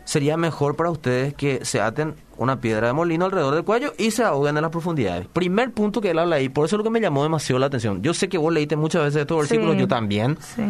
sería 0.04 0.38
mejor 0.38 0.76
para 0.76 0.90
ustedes 0.90 1.34
que 1.34 1.64
se 1.66 1.82
aten 1.82 2.16
una 2.38 2.60
piedra 2.62 2.88
de 2.88 2.94
molino 2.94 3.26
alrededor 3.26 3.56
del 3.56 3.64
cuello 3.64 3.94
y 3.98 4.12
se 4.12 4.24
ahoguen 4.24 4.56
en 4.58 4.62
las 4.62 4.72
profundidades. 4.72 5.28
Primer 5.28 5.72
punto 5.72 6.02
que 6.02 6.12
él 6.12 6.20
habla 6.20 6.36
ahí, 6.36 6.50
por 6.50 6.66
eso 6.66 6.76
es 6.76 6.78
lo 6.78 6.84
que 6.84 6.90
me 6.90 7.02
llamó 7.02 7.24
demasiado 7.24 7.60
la 7.60 7.66
atención. 7.66 8.02
Yo 8.04 8.14
sé 8.14 8.30
que 8.30 8.38
vos 8.38 8.54
leíste 8.54 8.76
muchas 8.76 9.04
veces 9.04 9.22
estos 9.22 9.38
versículos, 9.38 9.74
Sí. 9.76 9.80
yo 9.82 9.88
también, 9.88 10.38
sí. 10.40 10.64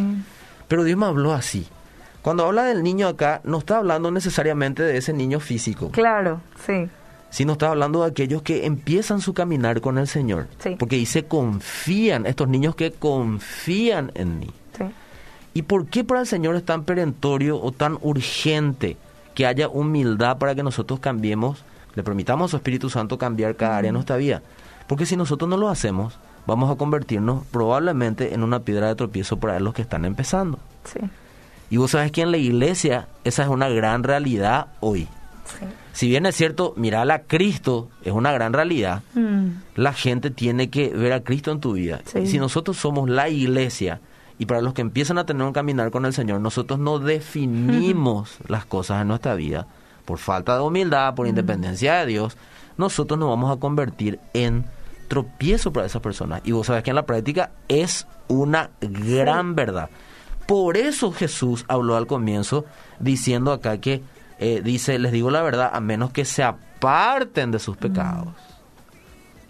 pero 0.67 0.83
Dios 0.83 0.97
me 0.97 1.05
habló 1.07 1.33
así. 1.33 1.67
Cuando 2.21 2.45
habla 2.45 2.63
del 2.63 2.83
niño 2.83 3.07
acá, 3.07 3.41
no 3.43 3.57
está 3.59 3.77
hablando 3.77 4.11
necesariamente 4.11 4.81
de 4.83 4.97
ese 4.97 5.13
niño 5.13 5.39
físico 5.39 5.89
Claro, 5.91 6.41
sí. 6.65 6.87
Sino 7.37 7.51
está 7.51 7.69
hablando 7.69 8.01
de 8.01 8.09
aquellos 8.09 8.41
que 8.41 8.65
empiezan 8.65 9.21
su 9.21 9.35
caminar 9.35 9.79
con 9.79 9.99
el 9.99 10.07
Señor. 10.07 10.47
Sí. 10.57 10.75
Porque 10.79 10.95
dice 10.95 11.25
confían, 11.27 12.25
estos 12.25 12.47
niños 12.47 12.75
que 12.75 12.91
confían 12.91 14.11
en 14.15 14.39
mí. 14.39 14.49
sí. 14.75 14.85
¿Y 15.53 15.61
por 15.61 15.85
qué 15.85 16.03
para 16.03 16.21
el 16.21 16.25
Señor 16.25 16.55
es 16.55 16.65
tan 16.65 16.83
perentorio 16.83 17.61
o 17.61 17.71
tan 17.71 17.99
urgente 18.01 18.97
que 19.35 19.45
haya 19.45 19.69
humildad 19.69 20.39
para 20.39 20.55
que 20.55 20.63
nosotros 20.63 20.99
cambiemos, 20.99 21.63
le 21.93 22.01
permitamos 22.01 22.49
a 22.49 22.49
su 22.49 22.57
Espíritu 22.57 22.89
Santo 22.89 23.19
cambiar 23.19 23.55
cada 23.55 23.77
área 23.77 23.89
de 23.89 23.93
nuestra 23.93 24.17
vida? 24.17 24.41
Porque 24.87 25.05
si 25.05 25.15
nosotros 25.15 25.47
no 25.47 25.57
lo 25.57 25.69
hacemos, 25.69 26.17
vamos 26.47 26.71
a 26.71 26.75
convertirnos 26.75 27.45
probablemente 27.51 28.33
en 28.33 28.41
una 28.41 28.61
piedra 28.61 28.87
de 28.87 28.95
tropiezo 28.95 29.37
para 29.37 29.59
los 29.59 29.75
que 29.75 29.83
están 29.83 30.05
empezando. 30.05 30.57
Sí, 30.85 31.01
Y 31.69 31.77
vos 31.77 31.91
sabes 31.91 32.11
que 32.11 32.23
en 32.23 32.31
la 32.31 32.37
iglesia 32.37 33.07
esa 33.23 33.43
es 33.43 33.49
una 33.49 33.69
gran 33.69 34.01
realidad 34.01 34.69
hoy. 34.79 35.07
Sí. 35.47 35.65
Si 35.93 36.07
bien 36.07 36.25
es 36.25 36.35
cierto, 36.35 36.73
mirar 36.77 37.09
a 37.11 37.23
Cristo 37.23 37.89
es 38.03 38.13
una 38.13 38.31
gran 38.31 38.53
realidad, 38.53 39.01
Mm, 39.13 39.47
la 39.75 39.93
gente 39.93 40.29
tiene 40.29 40.69
que 40.69 40.89
ver 40.89 41.13
a 41.13 41.23
Cristo 41.23 41.51
en 41.51 41.59
tu 41.59 41.73
vida. 41.73 42.01
Sí. 42.05 42.19
Y 42.19 42.27
si 42.27 42.39
nosotros 42.39 42.77
somos 42.77 43.09
la 43.09 43.29
iglesia, 43.29 43.99
y 44.39 44.45
para 44.45 44.61
los 44.61 44.73
que 44.73 44.81
empiezan 44.81 45.17
a 45.17 45.25
tener 45.25 45.45
un 45.45 45.53
caminar 45.53 45.89
con 45.89 46.05
el 46.05 46.13
Señor, 46.13 46.39
nosotros 46.41 46.79
no 46.79 46.99
definimos 46.99 48.37
las 48.47 48.65
cosas 48.65 49.01
en 49.01 49.07
nuestra 49.07 49.35
vida 49.35 49.67
por 50.05 50.19
falta 50.19 50.55
de 50.55 50.61
humildad, 50.61 51.15
por 51.15 51.27
independencia 51.27 51.95
de 51.95 52.05
Dios, 52.05 52.37
nosotros 52.77 53.19
nos 53.19 53.29
vamos 53.29 53.55
a 53.55 53.59
convertir 53.59 54.19
en 54.33 54.65
tropiezo 55.09 55.73
para 55.73 55.85
esas 55.85 56.01
personas. 56.01 56.41
Y 56.45 56.53
vos 56.53 56.67
sabes 56.67 56.83
que 56.83 56.91
en 56.91 56.95
la 56.95 57.05
práctica 57.05 57.51
es 57.67 58.07
una 58.29 58.69
gran 58.79 59.53
verdad. 59.55 59.89
Por 60.47 60.77
eso 60.77 61.11
Jesús 61.11 61.65
habló 61.67 61.97
al 61.97 62.07
comienzo 62.07 62.63
diciendo 62.99 63.51
acá 63.51 63.79
que 63.79 64.01
eh, 64.39 64.61
dice, 64.63 64.99
les 64.99 65.11
digo 65.11 65.31
la 65.31 65.41
verdad, 65.41 65.71
a 65.73 65.79
menos 65.79 66.11
que 66.11 66.25
se 66.25 66.43
aparten 66.43 67.51
de 67.51 67.59
sus 67.59 67.77
pecados 67.77 68.29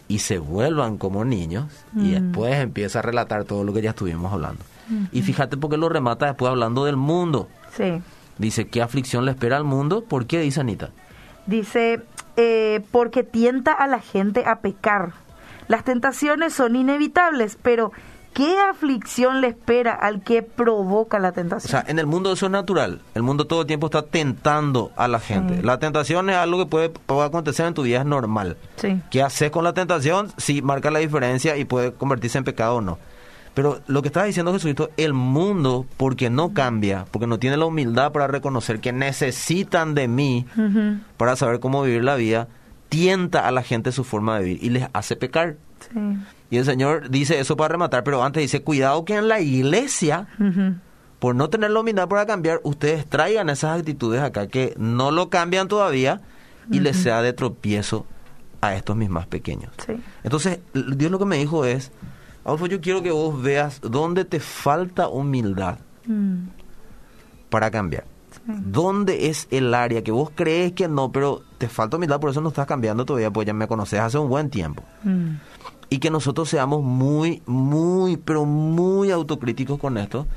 y 0.08 0.20
se 0.20 0.40
vuelvan 0.40 0.98
como 0.98 1.26
niños 1.26 1.66
y 1.96 2.12
después 2.12 2.56
empieza 2.56 3.00
a 3.00 3.02
relatar 3.02 3.44
todo 3.44 3.64
lo 3.64 3.74
que 3.74 3.82
ya 3.82 3.90
estuvimos 3.90 4.32
hablando. 4.32 4.64
Y 5.12 5.22
fíjate 5.22 5.58
porque 5.58 5.76
lo 5.78 5.90
remata 5.90 6.28
después 6.28 6.50
hablando 6.50 6.86
del 6.86 6.98
mundo. 6.98 7.48
sí. 7.76 8.02
Dice, 8.38 8.68
¿qué 8.68 8.84
aflicción 8.84 9.26
le 9.26 9.32
espera 9.32 9.58
al 9.58 9.64
mundo? 9.64 10.04
¿Por 10.04 10.28
qué? 10.28 10.40
Dice 10.40 10.62
Anita. 10.62 10.92
Dice, 11.48 12.02
eh, 12.36 12.86
porque 12.92 13.24
tienta 13.24 13.72
a 13.72 13.88
la 13.88 14.00
gente 14.00 14.46
a 14.46 14.60
pecar. 14.60 15.14
Las 15.68 15.84
tentaciones 15.84 16.54
son 16.54 16.76
inevitables, 16.76 17.58
pero 17.60 17.92
¿qué 18.38 18.56
aflicción 18.60 19.42
le 19.42 19.48
espera 19.48 19.94
al 19.96 20.22
que 20.22 20.44
provoca 20.44 21.18
la 21.18 21.30
O 21.30 21.34
tentación? 21.34 21.72
sea, 21.72 21.84
en 21.88 21.98
el 21.98 22.06
mundo 22.06 22.32
eso 22.32 22.46
es 22.46 22.52
natural. 22.52 23.02
El 23.16 23.24
mundo 23.24 23.48
todo 23.48 23.62
el 23.62 23.68
tiempo 23.68 23.88
está 23.88 24.04
tentando 24.04 24.92
a 24.96 25.08
la 25.08 25.20
gente. 25.20 25.64
La 25.64 25.80
tentación 25.80 26.30
es 26.30 26.36
algo 26.36 26.60
que 26.60 26.66
puede, 26.70 26.90
puede 26.90 27.24
acontecer 27.26 27.66
en 27.66 27.74
tu 27.74 27.82
vida, 27.82 28.00
es 28.02 28.06
normal. 28.06 28.56
sí. 28.76 29.02
¿Qué 29.10 29.24
haces 29.24 29.50
con 29.50 29.64
la 29.64 29.74
tentación? 29.74 30.32
Sí, 30.38 30.62
marca 30.62 30.92
la 30.92 31.00
diferencia 31.00 31.58
y 31.58 31.66
puede 31.66 31.94
convertirse 31.94 32.38
en 32.38 32.44
pecado 32.44 32.76
o 32.76 32.82
no. 32.82 33.00
Pero 33.56 33.80
lo 33.88 34.04
que 34.04 34.10
está 34.10 34.24
diciendo 34.24 34.54
Jesucristo, 34.54 34.92
el 34.98 35.14
mundo, 35.14 35.88
porque 35.98 36.30
no 36.30 36.54
cambia, 36.54 37.06
porque 37.10 37.26
no 37.26 37.40
tiene 37.40 37.58
la 37.58 37.66
humildad 37.66 38.12
para 38.12 38.28
reconocer 38.28 38.80
que 38.80 38.94
necesitan 38.94 39.96
de 39.96 40.08
mí 40.08 40.46
para 41.18 41.36
saber 41.36 41.60
cómo 41.60 41.82
vivir 41.82 42.04
la 42.04 42.16
vida, 42.18 42.48
tienta 42.90 43.48
a 43.48 43.52
la 43.52 43.64
gente 43.64 43.92
su 43.92 44.04
forma 44.04 44.38
de 44.38 44.46
vivir 44.46 44.64
y 44.64 44.70
les 44.70 44.88
hace 44.94 45.16
pecar. 45.16 45.56
sí. 45.92 46.00
Y 46.50 46.58
el 46.58 46.66
Señor 46.66 47.10
dice 47.10 47.40
eso 47.40 47.58
para 47.58 47.70
rematar, 47.74 48.04
pero 48.04 48.24
antes 48.24 48.42
dice, 48.42 48.62
cuidado 48.64 49.04
que 49.06 49.16
en 49.16 49.28
la 49.28 49.42
iglesia, 49.42 50.28
por 51.20 51.36
no 51.36 51.50
tener 51.50 51.72
la 51.72 51.80
humildad 51.82 52.08
para 52.08 52.26
cambiar, 52.26 52.62
ustedes 52.64 53.06
traigan 53.06 53.50
esas 53.50 53.78
actitudes 53.80 54.22
acá 54.22 54.48
que 54.48 54.74
no 54.78 55.12
lo 55.12 55.30
cambian 55.30 55.68
todavía 55.68 56.22
y 56.72 56.80
les 56.80 56.98
sea 56.98 57.22
de 57.22 57.34
tropiezo 57.34 58.06
a 58.62 58.76
estos 58.76 58.96
mis 58.96 59.10
más 59.10 59.28
pequeños. 59.28 59.72
sí. 59.86 60.02
Entonces, 60.24 60.60
Dios 60.74 61.12
lo 61.12 61.20
que 61.20 61.26
me 61.26 61.38
dijo 61.38 61.66
es, 61.66 61.92
Adolfo, 62.46 62.66
yo 62.68 62.80
quiero 62.82 63.04
que 63.04 63.12
vos 63.12 63.42
veas 63.42 63.80
dónde 63.82 64.24
te 64.26 64.40
falta 64.40 65.08
humildad 65.10 65.80
Mm, 66.06 66.48
para 67.50 67.70
cambiar. 67.72 68.06
sí. 68.32 68.40
¿Dónde 68.66 69.28
es 69.30 69.48
el 69.52 69.74
área 69.74 70.02
que 70.04 70.12
vos 70.12 70.32
crees 70.34 70.72
que 70.72 70.88
no, 70.88 71.12
pero 71.12 71.42
te 71.58 71.68
falta 71.68 71.98
humildad, 71.98 72.20
por 72.22 72.30
eso 72.30 72.40
no 72.40 72.48
estás 72.50 72.66
cambiando 72.66 73.04
todavía, 73.06 73.30
pues 73.32 73.46
ya 73.46 73.54
me 73.54 73.68
conoces 73.68 74.00
hace 74.00 74.18
un 74.18 74.30
buen 74.30 74.50
tiempo? 74.50 74.84
Mm, 75.04 75.32
Y 75.90 76.00
que 76.00 76.10
nosotros 76.10 76.50
seamos 76.50 76.84
muy, 76.84 77.42
muy, 77.46 78.18
pero 78.18 78.46
muy 78.46 79.12
autocríticos 79.12 79.80
con 79.80 79.98
esto 79.98 80.28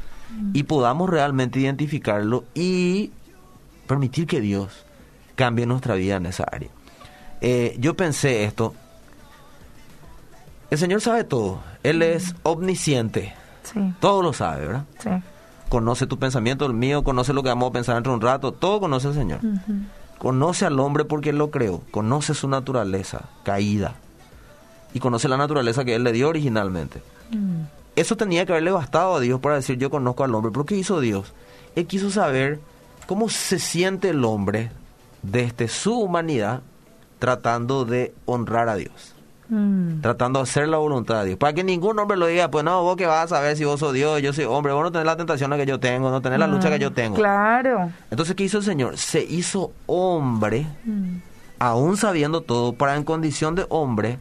y 0.52 0.62
podamos 0.64 1.10
realmente 1.10 1.60
identificarlo 1.60 2.44
y 2.54 3.10
permitir 3.86 4.26
que 4.26 4.40
Dios 4.40 4.84
cambie 5.34 5.66
nuestra 5.66 5.94
vida 5.94 6.16
en 6.16 6.26
esa 6.26 6.44
área. 6.44 6.70
Eh, 7.40 7.76
yo 7.80 7.96
pensé 7.96 8.44
esto, 8.44 8.74
el 10.70 10.78
Señor 10.78 11.00
sabe 11.00 11.24
todo, 11.24 11.60
Él 11.82 12.02
es 12.02 12.34
omnisciente, 12.42 13.34
sí. 13.62 13.94
todo 13.98 14.22
lo 14.22 14.32
sabe, 14.32 14.66
¿verdad? 14.66 14.84
Sí. 14.98 15.10
Conoce 15.68 16.06
tu 16.06 16.18
pensamiento, 16.18 16.66
el 16.66 16.74
mío, 16.74 17.02
conoce 17.02 17.32
lo 17.32 17.42
que 17.42 17.48
vamos 17.48 17.70
a 17.70 17.72
pensar 17.72 17.94
dentro 17.94 18.12
de 18.12 18.16
un 18.16 18.22
rato, 18.22 18.52
todo 18.52 18.80
conoce 18.80 19.08
el 19.08 19.14
Señor. 19.14 19.40
Conoce 20.18 20.66
al 20.66 20.78
hombre 20.80 21.04
porque 21.04 21.30
Él 21.30 21.38
lo 21.38 21.50
creó, 21.50 21.82
conoce 21.90 22.34
su 22.34 22.48
naturaleza 22.48 23.30
caída 23.42 23.94
y 24.94 25.00
conoce 25.00 25.28
la 25.28 25.36
naturaleza 25.36 25.84
que 25.84 25.94
Él 25.94 26.04
le 26.04 26.12
dio 26.12 26.28
originalmente. 26.28 27.02
mm, 27.30 27.62
Eso 27.96 28.16
tenía 28.16 28.46
que 28.46 28.52
haberle 28.52 28.70
bastado 28.70 29.16
a 29.16 29.20
Dios 29.20 29.40
para 29.40 29.56
decir 29.56 29.76
yo 29.78 29.90
conozco 29.90 30.24
al 30.24 30.34
hombre. 30.34 30.52
¿Pero 30.52 30.64
qué 30.64 30.76
hizo 30.76 31.00
Dios? 31.00 31.32
Él 31.76 31.86
quiso 31.86 32.10
saber 32.10 32.58
cómo 33.06 33.28
se 33.28 33.58
siente 33.58 34.10
el 34.10 34.24
hombre 34.24 34.70
desde 35.22 35.68
su 35.68 35.98
humanidad 35.98 36.60
tratando 37.18 37.84
de 37.84 38.14
honrar 38.24 38.68
a 38.70 38.76
Dios, 38.76 39.14
mm, 39.50 40.00
tratando 40.00 40.38
de 40.38 40.44
hacer 40.44 40.68
la 40.68 40.78
voluntad 40.78 41.20
de 41.20 41.26
Dios. 41.26 41.38
Para 41.38 41.52
que 41.52 41.62
ningún 41.62 41.98
hombre 41.98 42.16
lo 42.16 42.26
diga, 42.26 42.48
pues 42.50 42.64
no, 42.64 42.82
vos 42.82 42.96
que 42.96 43.04
vas 43.06 43.24
a 43.24 43.36
saber 43.36 43.56
si 43.56 43.64
vos 43.64 43.78
sos 43.78 43.92
Dios, 43.92 44.22
yo 44.22 44.32
soy 44.32 44.44
hombre, 44.44 44.72
vos 44.72 44.82
no 44.82 44.90
tenés 44.92 45.04
la 45.06 45.16
tentación 45.18 45.50
que 45.50 45.66
yo 45.66 45.78
tengo, 45.78 46.10
no 46.10 46.22
tenés 46.22 46.38
la 46.38 46.46
lucha 46.46 46.70
que 46.70 46.78
yo 46.78 46.92
tengo. 46.92 47.16
Claro. 47.16 47.90
Entonces, 48.10 48.34
¿qué 48.34 48.44
hizo 48.44 48.58
el 48.58 48.64
Señor? 48.64 48.96
Se 48.96 49.22
hizo 49.22 49.72
hombre 49.86 50.66
Mm, 50.84 51.16
aún 51.58 51.96
sabiendo 51.98 52.40
todo, 52.40 52.72
para 52.72 52.96
en 52.96 53.04
condición 53.04 53.54
de 53.54 53.66
hombre 53.68 54.18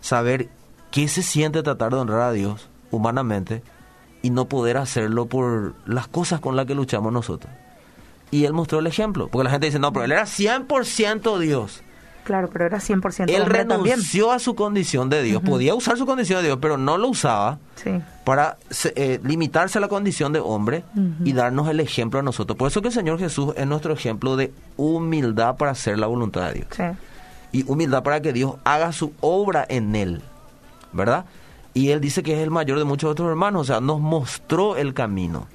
saber 0.00 0.48
qué 0.90 1.08
se 1.08 1.22
siente 1.22 1.62
tratar 1.62 1.92
de 1.92 1.98
honrar 1.98 2.20
a 2.20 2.32
Dios 2.32 2.68
humanamente 2.90 3.62
y 4.22 4.30
no 4.30 4.46
poder 4.46 4.76
hacerlo 4.76 5.26
por 5.26 5.74
las 5.86 6.08
cosas 6.08 6.40
con 6.40 6.56
las 6.56 6.66
que 6.66 6.74
luchamos 6.74 7.12
nosotros. 7.12 7.52
Y 8.30 8.44
él 8.44 8.52
mostró 8.52 8.78
el 8.78 8.86
ejemplo, 8.86 9.28
porque 9.28 9.44
la 9.44 9.50
gente 9.50 9.66
dice, 9.66 9.78
no, 9.78 9.92
pero 9.92 10.04
él 10.04 10.12
era 10.12 10.24
100% 10.24 11.38
Dios. 11.38 11.82
Claro, 12.22 12.48
pero 12.52 12.66
era 12.66 12.78
100% 12.78 13.30
Él 13.30 13.42
también. 13.44 13.46
renunció 13.48 14.30
a 14.30 14.38
su 14.38 14.54
condición 14.54 15.08
de 15.08 15.22
Dios, 15.22 15.42
podía 15.42 15.74
usar 15.74 15.96
su 15.96 16.04
condición 16.06 16.40
de 16.40 16.48
Dios, 16.48 16.58
pero 16.60 16.76
no 16.76 16.96
lo 16.98 17.08
usaba 17.08 17.58
Sí. 17.76 17.90
para 18.24 18.58
eh, 18.94 19.18
limitarse 19.24 19.78
a 19.78 19.80
la 19.80 19.88
condición 19.88 20.32
de 20.32 20.38
hombre 20.38 20.84
y 21.24 21.32
darnos 21.32 21.68
el 21.68 21.80
ejemplo 21.80 22.20
a 22.20 22.22
nosotros. 22.22 22.56
Por 22.58 22.68
eso 22.68 22.82
que 22.82 22.88
el 22.88 22.94
Señor 22.94 23.18
Jesús 23.18 23.54
es 23.56 23.66
nuestro 23.66 23.94
ejemplo 23.94 24.36
de 24.36 24.52
humildad 24.76 25.56
para 25.56 25.72
hacer 25.72 25.98
la 25.98 26.06
voluntad 26.08 26.48
de 26.48 26.52
Dios 26.54 26.66
Sí. 26.76 26.82
Y 27.52 27.70
humildad 27.70 28.02
para 28.02 28.20
que 28.20 28.32
Dios 28.32 28.54
haga 28.64 28.92
su 28.92 29.12
obra 29.20 29.64
en 29.68 29.94
él, 29.96 30.22
¿verdad? 30.92 31.24
Y 31.74 31.90
él 31.90 32.00
dice 32.00 32.22
que 32.22 32.34
es 32.34 32.40
el 32.40 32.50
mayor 32.50 32.78
de 32.78 32.84
muchos 32.84 33.10
otros 33.10 33.28
hermanos, 33.28 33.62
o 33.62 33.64
sea, 33.64 33.80
nos 33.80 34.00
mostró 34.00 34.76
el 34.76 34.94
camino. 34.94 35.46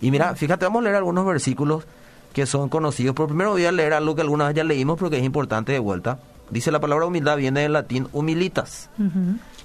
Y 0.00 0.10
mira, 0.10 0.34
fíjate, 0.34 0.64
vamos 0.64 0.80
a 0.80 0.84
leer 0.84 0.96
algunos 0.96 1.26
versículos 1.26 1.84
que 2.32 2.46
son 2.46 2.68
conocidos, 2.68 3.14
pero 3.14 3.28
primero 3.28 3.52
voy 3.52 3.64
a 3.64 3.72
leer 3.72 3.94
algo 3.94 4.14
que 4.14 4.22
alguna 4.22 4.46
vez 4.46 4.56
ya 4.56 4.64
leímos, 4.64 4.98
pero 4.98 5.10
que 5.10 5.18
es 5.18 5.24
importante 5.24 5.72
de 5.72 5.78
vuelta. 5.78 6.18
Dice 6.50 6.70
la 6.70 6.80
palabra 6.80 7.06
humildad 7.06 7.36
viene 7.36 7.60
del 7.60 7.72
latín 7.72 8.08
humilitas, 8.12 8.90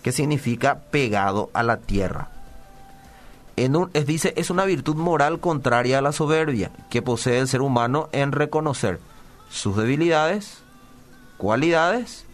que 0.01 0.11
significa 0.11 0.79
pegado 0.91 1.49
a 1.53 1.63
la 1.63 1.77
tierra. 1.77 2.29
En 3.57 3.75
un, 3.75 3.89
es, 3.93 4.05
dice, 4.05 4.33
es 4.37 4.49
una 4.49 4.63
virtud 4.63 4.95
moral 4.95 5.39
contraria 5.39 5.97
a 5.97 6.01
la 6.01 6.13
soberbia 6.13 6.71
que 6.89 7.01
posee 7.01 7.39
el 7.39 7.49
ser 7.49 7.61
humano 7.61 8.07
en 8.13 8.31
reconocer 8.31 8.99
sus 9.49 9.75
debilidades, 9.75 10.63
cualidades 11.39 12.25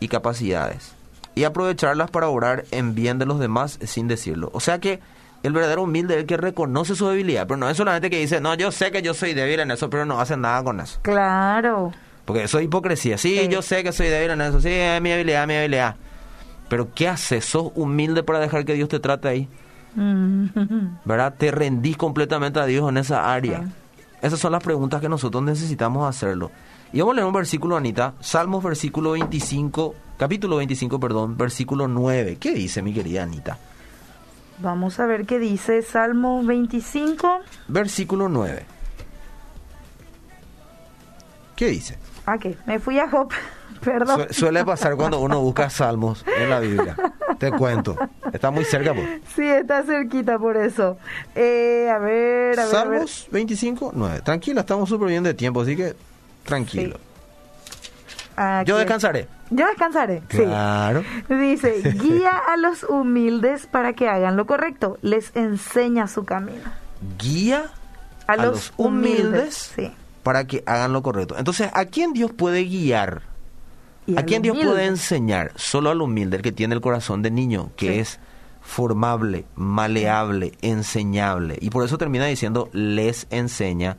y 0.00 0.08
capacidades 0.08 0.92
y 1.34 1.44
aprovecharlas 1.44 2.10
para 2.10 2.28
obrar 2.28 2.64
en 2.72 2.94
bien 2.94 3.18
de 3.18 3.24
los 3.24 3.38
demás 3.38 3.78
sin 3.84 4.08
decirlo. 4.08 4.50
O 4.52 4.60
sea 4.60 4.80
que 4.80 5.00
el 5.44 5.52
verdadero 5.52 5.84
humilde 5.84 6.14
es 6.14 6.20
el 6.20 6.26
que 6.26 6.36
reconoce 6.36 6.96
su 6.96 7.06
debilidad, 7.08 7.46
pero 7.46 7.56
no 7.56 7.70
es 7.70 7.76
solamente 7.76 8.10
que 8.10 8.18
dice, 8.18 8.40
no, 8.40 8.54
yo 8.54 8.72
sé 8.72 8.90
que 8.90 9.00
yo 9.02 9.14
soy 9.14 9.34
débil 9.34 9.60
en 9.60 9.70
eso, 9.70 9.88
pero 9.88 10.04
no 10.04 10.20
hace 10.20 10.36
nada 10.36 10.62
con 10.64 10.80
eso. 10.80 10.98
Claro. 11.02 11.92
Porque 12.24 12.42
eso 12.42 12.58
es 12.58 12.64
hipocresía. 12.64 13.16
Sí, 13.16 13.38
Sí. 13.42 13.48
yo 13.48 13.62
sé 13.62 13.82
que 13.84 13.92
soy 13.92 14.08
débil 14.08 14.32
en 14.32 14.40
eso, 14.40 14.60
sí, 14.60 14.68
es 14.70 15.00
mi 15.00 15.12
habilidad, 15.12 15.46
mi 15.46 15.54
habilidad. 15.54 15.94
Pero 16.68 16.88
¿qué 16.92 17.08
haces? 17.08 17.44
¿Sos 17.44 17.70
humilde 17.76 18.22
para 18.24 18.40
dejar 18.40 18.64
que 18.64 18.74
Dios 18.74 18.88
te 18.88 18.98
trate 18.98 19.28
ahí? 19.28 19.48
Mm. 19.94 20.46
¿Verdad? 21.04 21.34
¿Te 21.38 21.50
rendís 21.52 21.96
completamente 21.96 22.58
a 22.58 22.66
Dios 22.66 22.88
en 22.88 22.96
esa 22.98 23.32
área? 23.32 23.60
Sí. 23.62 24.04
Esas 24.20 24.40
son 24.40 24.50
las 24.52 24.62
preguntas 24.64 25.00
que 25.00 25.08
nosotros 25.08 25.42
necesitamos 25.44 26.06
hacerlo. 26.08 26.50
Y 26.92 27.00
vamos 27.00 27.12
a 27.12 27.16
leer 27.16 27.26
un 27.26 27.32
versículo, 27.32 27.76
Anita. 27.76 28.14
Salmos, 28.20 28.62
versículo 28.64 29.12
25, 29.12 29.94
capítulo 30.16 30.56
25, 30.56 30.98
perdón, 30.98 31.36
versículo 31.36 31.86
9. 31.88 32.38
¿Qué 32.40 32.52
dice, 32.52 32.82
mi 32.82 32.92
querida 32.94 33.22
Anita? 33.24 33.58
Vamos 34.60 34.98
a 34.98 35.06
ver 35.06 35.24
qué 35.26 35.38
dice 35.38 35.82
Salmo 35.82 36.42
25. 36.42 37.40
Versículo 37.68 38.28
9. 38.28 38.64
¿Qué 41.56 41.66
dice? 41.68 41.98
Ah, 42.26 42.38
¿qué? 42.38 42.56
Me 42.66 42.78
fui 42.78 42.98
a 42.98 43.08
Job. 43.08 43.30
Perdón. 43.84 44.26
Su- 44.28 44.34
suele 44.40 44.64
pasar 44.64 44.96
cuando 44.96 45.20
uno 45.20 45.40
busca 45.40 45.70
salmos 45.70 46.24
en 46.40 46.50
la 46.50 46.58
Biblia. 46.60 46.96
Te 47.38 47.52
cuento. 47.52 47.96
Está 48.32 48.50
muy 48.50 48.64
cerca, 48.64 48.92
pues. 48.94 49.20
Sí, 49.36 49.44
está 49.44 49.82
cerquita 49.84 50.38
por 50.38 50.56
eso. 50.56 50.98
Eh, 51.36 51.88
a 51.88 51.98
ver, 51.98 52.58
a 52.58 52.64
ver. 52.66 52.76
a 52.76 52.84
ver. 52.84 52.98
Salmos 53.00 53.28
25, 53.30 53.92
9. 53.94 54.20
Tranquila, 54.22 54.62
estamos 54.62 54.88
súper 54.88 55.08
bien 55.08 55.22
de 55.22 55.34
tiempo, 55.34 55.60
así 55.60 55.76
que 55.76 55.94
tranquilo. 56.48 56.98
Aquí 58.36 58.68
Yo 58.68 58.76
es. 58.76 58.80
descansaré. 58.80 59.28
Yo 59.50 59.66
descansaré. 59.66 60.22
Claro. 60.28 61.02
Sí. 61.26 61.34
Dice, 61.34 61.82
guía 62.00 62.30
a 62.48 62.56
los 62.56 62.84
humildes 62.84 63.66
para 63.66 63.92
que 63.94 64.08
hagan 64.08 64.36
lo 64.36 64.46
correcto. 64.46 64.98
Les 65.02 65.34
enseña 65.34 66.06
su 66.06 66.24
camino. 66.24 66.70
Guía 67.18 67.64
A, 68.26 68.32
A 68.32 68.36
los, 68.36 68.46
los 68.46 68.72
humildes. 68.76 69.22
humildes. 69.24 69.72
Sí. 69.76 69.92
para 70.22 70.44
que 70.44 70.62
hagan 70.66 70.92
lo 70.92 71.02
correcto. 71.02 71.36
Entonces, 71.38 71.70
¿a 71.72 71.86
quién 71.86 72.12
Dios 72.12 72.30
puede 72.32 72.64
guiar? 72.64 73.22
¿A 74.16 74.22
quién 74.22 74.40
Dios 74.42 74.56
puede 74.56 74.84
enseñar? 74.86 75.52
Solo 75.56 75.90
al 75.90 76.00
humilde, 76.00 76.36
el 76.38 76.42
que 76.42 76.52
tiene 76.52 76.74
el 76.74 76.80
corazón 76.80 77.22
de 77.22 77.30
niño, 77.30 77.70
que 77.76 77.92
Sí. 77.94 77.98
es 78.00 78.20
formable, 78.62 79.44
maleable, 79.54 80.52
enseñable. 80.62 81.56
Y 81.60 81.70
por 81.70 81.84
eso 81.84 81.96
termina 81.98 82.26
diciendo, 82.26 82.68
les 82.72 83.26
enseña 83.30 83.96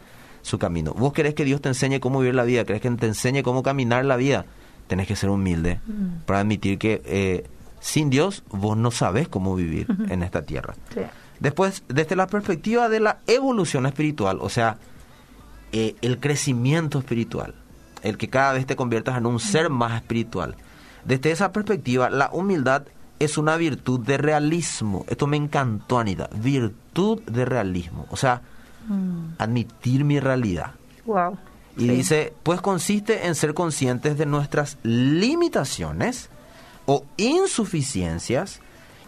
su 0.49 0.59
camino. 0.59 0.93
¿Vos 0.93 1.13
querés 1.13 1.33
que 1.35 1.45
Dios 1.45 1.61
te 1.61 1.69
enseñe 1.69 1.99
cómo 1.99 2.19
vivir 2.19 2.35
la 2.35 2.43
vida? 2.43 2.65
¿Querés 2.65 2.81
que 2.81 2.89
te 2.91 3.05
enseñe 3.07 3.43
cómo 3.43 3.63
caminar 3.63 4.03
la 4.05 4.17
vida? 4.17 4.45
Tenés 4.87 5.07
que 5.07 5.15
ser 5.15 5.29
humilde 5.29 5.79
Mm. 5.87 6.25
para 6.25 6.39
admitir 6.39 6.77
que 6.77 7.01
eh, 7.05 7.45
sin 7.79 8.09
Dios 8.09 8.43
vos 8.49 8.75
no 8.75 8.91
sabés 8.91 9.27
cómo 9.27 9.55
vivir 9.55 9.87
en 10.09 10.23
esta 10.23 10.41
tierra. 10.41 10.75
Sí. 10.93 11.01
Después, 11.39 11.83
desde 11.87 12.15
la 12.15 12.27
perspectiva 12.27 12.89
de 12.89 12.99
la 12.99 13.19
evolución 13.27 13.85
espiritual, 13.85 14.39
o 14.41 14.49
sea, 14.49 14.77
eh, 15.71 15.95
el 16.01 16.19
crecimiento 16.19 16.99
espiritual, 16.99 17.53
el 18.01 18.17
que 18.17 18.29
cada 18.29 18.53
vez 18.53 18.65
te 18.65 18.75
conviertas 18.75 19.17
en 19.17 19.25
un 19.25 19.39
ser 19.39 19.69
más 19.69 19.93
espiritual. 19.93 20.55
Desde 21.05 21.31
esa 21.31 21.51
perspectiva, 21.53 22.09
la 22.09 22.29
humildad 22.33 22.83
es 23.19 23.37
una 23.37 23.55
virtud 23.57 23.99
de 23.99 24.17
realismo. 24.17 25.05
Esto 25.07 25.27
me 25.27 25.37
encantó, 25.37 25.99
Anita. 25.99 26.29
Virtud 26.35 27.21
de 27.23 27.45
realismo. 27.45 28.05
O 28.09 28.17
sea, 28.17 28.41
Mm. 28.89 29.35
admitir 29.37 30.03
mi 30.03 30.19
realidad. 30.19 30.71
Wow. 31.05 31.37
Y 31.77 31.81
Sí. 31.81 31.89
dice, 31.89 32.33
pues 32.43 32.59
consiste 32.59 33.27
en 33.27 33.35
ser 33.35 33.53
conscientes 33.53 34.17
de 34.17 34.25
nuestras 34.25 34.77
limitaciones 34.83 36.29
o 36.85 37.05
insuficiencias 37.17 38.59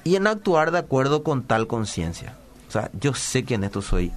y 0.03 0.15
en 0.15 0.27
actuar 0.27 0.71
de 0.71 0.79
acuerdo 0.79 1.23
con 1.23 1.43
tal 1.43 1.67
conciencia. 1.67 2.35
O 2.69 2.71
sea, 2.71 2.89
yo 3.00 3.13
sé 3.13 3.43
que 3.43 3.55
en 3.55 3.63
esto 3.65 3.81
soy, 3.81 4.11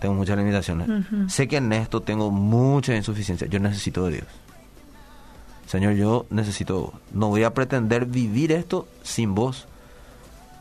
tengo 0.00 0.14
muchas 0.14 0.38
limitaciones. 0.38 0.88
Sé 1.28 1.46
que 1.48 1.58
en 1.58 1.72
esto 1.72 2.00
tengo 2.00 2.30
muchas 2.30 2.96
insuficiencias. 2.96 3.50
Yo 3.50 3.58
necesito 3.60 4.06
de 4.06 4.12
Dios. 4.12 4.26
Señor, 5.66 5.92
yo 5.94 6.26
necesito, 6.30 6.92
no 7.12 7.28
voy 7.28 7.44
a 7.44 7.54
pretender 7.54 8.06
vivir 8.06 8.50
esto 8.52 8.88
sin 9.02 9.34
vos, 9.34 9.66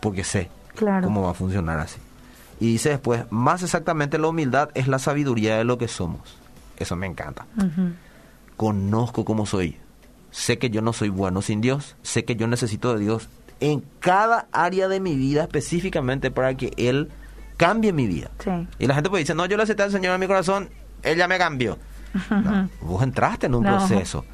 porque 0.01 0.23
sé 0.23 0.49
Claro. 0.75 1.05
cómo 1.07 1.23
va 1.23 1.31
a 1.31 1.33
funcionar 1.33 1.79
así. 1.79 1.99
Y 2.59 2.73
dice 2.73 2.89
después, 2.89 3.23
más 3.29 3.63
exactamente 3.63 4.17
la 4.17 4.27
humildad 4.27 4.69
es 4.73 4.87
la 4.87 4.99
sabiduría 4.99 5.57
de 5.57 5.63
lo 5.63 5.77
que 5.77 5.87
somos. 5.87 6.37
Eso 6.77 6.95
me 6.95 7.07
encanta. 7.07 7.45
Conozco 8.57 9.25
cómo 9.25 9.45
soy. 9.45 9.77
Sé 10.31 10.57
que 10.59 10.69
yo 10.69 10.81
no 10.81 10.93
soy 10.93 11.09
bueno 11.09 11.41
sin 11.41 11.61
Dios. 11.61 11.95
Sé 12.03 12.25
que 12.25 12.35
yo 12.35 12.47
necesito 12.47 12.93
de 12.93 12.99
Dios 12.99 13.29
en 13.61 13.83
cada 13.99 14.47
área 14.51 14.87
de 14.87 14.99
mi 14.99 15.15
vida 15.15 15.43
específicamente 15.43 16.31
para 16.31 16.55
que 16.55 16.71
Él 16.77 17.09
cambie 17.57 17.91
mi 17.93 18.07
vida. 18.07 18.29
Sí. 18.43 18.51
Y 18.79 18.87
la 18.87 18.95
gente 18.95 19.09
puede 19.09 19.23
decir, 19.23 19.35
no, 19.35 19.45
yo 19.45 19.57
le 19.57 19.63
acepté 19.63 19.83
al 19.83 19.91
Señor 19.91 20.13
en 20.13 20.19
mi 20.21 20.27
corazón, 20.27 20.69
Él 21.03 21.17
ya 21.17 21.27
me 21.27 21.37
cambió. 21.37 21.77
No, 22.29 22.69
vos 22.81 23.03
entraste 23.03 23.45
en 23.47 23.55
un 23.55 23.63
No. 23.63 23.77
proceso 23.77 24.25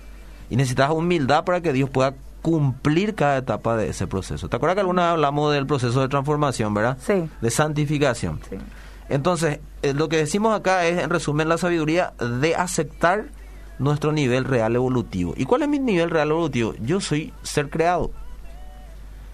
y 0.49 0.55
necesitas 0.55 0.91
humildad 0.91 1.43
para 1.43 1.59
que 1.61 1.73
Dios 1.73 1.89
pueda 1.89 2.13
cumplir 2.45 3.15
cada 3.15 3.37
etapa 3.37 3.75
de 3.75 3.89
ese 3.89 4.05
proceso. 4.05 4.47
¿Te 4.47 4.55
acuerdas 4.55 4.75
que 4.75 4.81
alguna 4.81 5.01
vez 5.01 5.11
hablamos 5.13 5.51
del 5.51 5.65
proceso 5.65 5.99
de 5.99 6.09
transformación, 6.09 6.75
verdad? 6.75 6.95
Sí. 7.01 7.27
De 7.41 7.49
santificación. 7.49 8.39
Sí. 8.47 8.57
Entonces, 9.09 9.61
eh, 9.81 9.95
lo 9.95 10.09
que 10.09 10.17
decimos 10.17 10.53
acá 10.53 10.85
es, 10.85 11.01
en 11.01 11.09
resumen, 11.09 11.49
la 11.49 11.57
sabiduría 11.57 12.13
de 12.19 12.53
aceptar 12.53 13.29
nuestro 13.79 14.11
nivel 14.11 14.43
real 14.45 14.75
evolutivo. 14.75 15.33
¿Y 15.35 15.45
cuál 15.45 15.63
es 15.63 15.69
mi 15.69 15.79
nivel 15.79 16.11
real 16.11 16.29
evolutivo? 16.29 16.75
Yo 16.83 17.01
soy 17.01 17.33
ser 17.41 17.71
creado. 17.71 18.11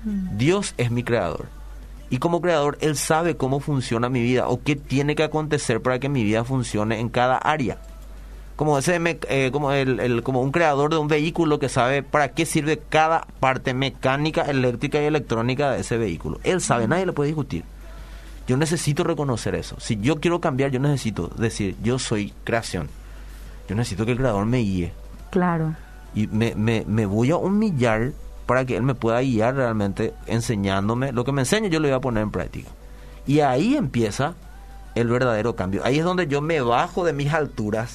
Dios 0.05 0.73
es 0.77 0.89
mi 0.89 1.03
creador. 1.03 1.47
Y 2.09 2.19
como 2.19 2.39
creador, 2.39 2.77
Él 2.79 2.95
sabe 2.95 3.35
cómo 3.35 3.59
funciona 3.59 4.07
mi 4.07 4.21
vida 4.21 4.47
o 4.47 4.61
qué 4.63 4.77
tiene 4.77 5.15
que 5.15 5.23
acontecer 5.23 5.81
para 5.81 5.99
que 5.99 6.07
mi 6.07 6.23
vida 6.23 6.45
funcione 6.45 7.01
en 7.01 7.09
cada 7.09 7.35
área. 7.35 7.77
Como, 8.61 8.77
ese 8.77 8.99
eh, 9.27 9.49
como, 9.51 9.71
el, 9.71 9.99
el- 9.99 10.21
como 10.21 10.39
un 10.43 10.51
creador 10.51 10.91
de 10.91 10.97
un 10.97 11.07
vehículo 11.07 11.57
que 11.57 11.67
sabe 11.67 12.03
para 12.03 12.27
qué 12.33 12.45
sirve 12.45 12.77
cada 12.77 13.25
parte 13.39 13.73
mecánica, 13.73 14.43
eléctrica 14.43 15.01
y 15.01 15.05
electrónica 15.05 15.71
de 15.71 15.79
ese 15.81 15.97
vehículo. 15.97 16.39
Él 16.43 16.61
sabe, 16.61 16.87
nadie 16.87 17.07
le 17.07 17.11
puede 17.11 17.29
discutir. 17.29 17.63
Yo 18.45 18.57
necesito 18.57 19.03
reconocer 19.03 19.55
eso. 19.55 19.77
Si 19.79 19.99
yo 19.99 20.19
quiero 20.19 20.41
cambiar, 20.41 20.69
yo 20.69 20.79
necesito 20.79 21.29
decir, 21.39 21.75
yo 21.81 21.97
soy 21.97 22.35
creación. 22.43 22.87
Yo 23.67 23.73
necesito 23.73 24.05
que 24.05 24.11
el 24.11 24.19
creador 24.19 24.45
me 24.45 24.59
guíe. 24.59 24.93
Claro. 25.31 25.73
Y 26.13 26.27
me, 26.27 26.53
me, 26.53 26.83
me 26.85 27.07
voy 27.07 27.31
a 27.31 27.37
humillar 27.37 28.11
para 28.45 28.63
que 28.65 28.77
él 28.77 28.83
me 28.83 28.93
pueda 28.93 29.21
guiar 29.21 29.55
realmente 29.55 30.13
enseñándome. 30.27 31.11
Lo 31.13 31.23
que 31.23 31.31
me 31.31 31.41
enseñe 31.41 31.71
yo 31.71 31.79
lo 31.79 31.87
voy 31.87 31.97
a 31.97 31.99
poner 31.99 32.21
en 32.21 32.29
práctica. 32.29 32.69
Y 33.25 33.39
ahí 33.39 33.75
empieza 33.75 34.35
el 34.95 35.07
verdadero 35.07 35.55
cambio. 35.55 35.81
Ahí 35.85 35.99
es 35.99 36.03
donde 36.05 36.27
yo 36.27 36.41
me 36.41 36.59
bajo 36.61 37.05
de 37.05 37.13
mis 37.13 37.31
alturas, 37.33 37.93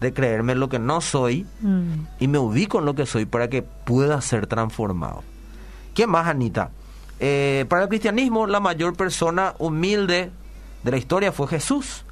de 0.00 0.12
creerme 0.12 0.54
lo 0.54 0.68
que 0.68 0.78
no 0.78 1.00
soy 1.00 1.46
Mm. 1.60 2.06
y 2.20 2.28
me 2.28 2.38
ubico 2.38 2.78
en 2.78 2.84
lo 2.84 2.94
que 2.94 3.06
soy 3.06 3.24
para 3.26 3.48
que 3.48 3.62
pueda 3.62 4.20
ser 4.20 4.46
transformado. 4.46 5.22
¿Qué 5.94 6.06
más, 6.06 6.26
Anita? 6.28 6.70
Eh, 7.18 7.64
para 7.68 7.84
el 7.84 7.88
cristianismo, 7.88 8.46
la 8.46 8.60
mayor 8.60 8.94
persona 8.96 9.54
humilde 9.58 10.30
de 10.84 10.90
la 10.90 10.96
historia 10.98 11.32
fue 11.32 11.48
Jesús, 11.48 12.04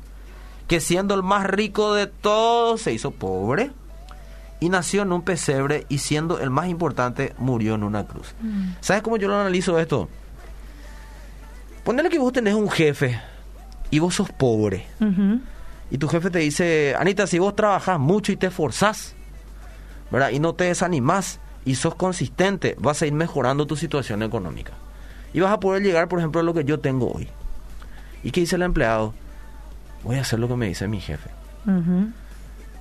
que 0.66 0.80
siendo 0.80 1.14
el 1.14 1.22
más 1.22 1.44
rico 1.46 1.94
de 1.94 2.06
todos 2.06 2.80
se 2.80 2.92
hizo 2.92 3.10
pobre 3.10 3.70
y 4.60 4.70
nació 4.70 5.02
en 5.02 5.12
un 5.12 5.20
pesebre 5.22 5.84
y 5.90 5.98
siendo 5.98 6.38
el 6.40 6.48
más 6.50 6.68
importante 6.68 7.34
murió 7.38 7.74
en 7.74 7.84
una 7.84 8.06
cruz. 8.06 8.34
¿Sabes 8.80 9.02
cómo 9.02 9.18
yo 9.18 9.28
lo 9.28 9.38
analizo 9.38 9.78
esto? 9.78 10.08
Ponele 11.84 12.08
que 12.08 12.18
vos 12.18 12.32
tenés 12.32 12.54
un 12.54 12.70
jefe 12.70 13.20
y 13.94 14.00
vos 14.00 14.14
sos 14.16 14.30
pobre. 14.32 14.86
Y 15.90 15.98
tu 15.98 16.08
jefe 16.08 16.28
te 16.30 16.40
dice, 16.40 16.96
Anita, 16.98 17.28
si 17.28 17.38
vos 17.38 17.54
trabajás 17.54 18.00
mucho 18.00 18.32
y 18.32 18.36
te 18.36 18.48
esforzás, 18.48 19.14
¿verdad? 20.10 20.30
Y 20.30 20.40
no 20.40 20.54
te 20.54 20.64
desanimás 20.64 21.38
y 21.64 21.76
sos 21.76 21.94
consistente, 21.94 22.74
vas 22.80 23.00
a 23.02 23.06
ir 23.06 23.12
mejorando 23.12 23.66
tu 23.66 23.76
situación 23.76 24.24
económica. 24.24 24.72
Y 25.32 25.38
vas 25.40 25.52
a 25.52 25.60
poder 25.60 25.82
llegar, 25.84 26.08
por 26.08 26.18
ejemplo, 26.18 26.40
a 26.40 26.44
lo 26.44 26.54
que 26.54 26.64
yo 26.64 26.80
tengo 26.80 27.12
hoy. 27.12 27.28
¿Y 28.24 28.32
qué 28.32 28.40
dice 28.40 28.56
el 28.56 28.62
empleado? 28.62 29.14
Voy 30.02 30.16
a 30.16 30.22
hacer 30.22 30.40
lo 30.40 30.48
que 30.48 30.56
me 30.56 30.66
dice 30.66 30.88
mi 30.88 31.00
jefe. 31.00 31.30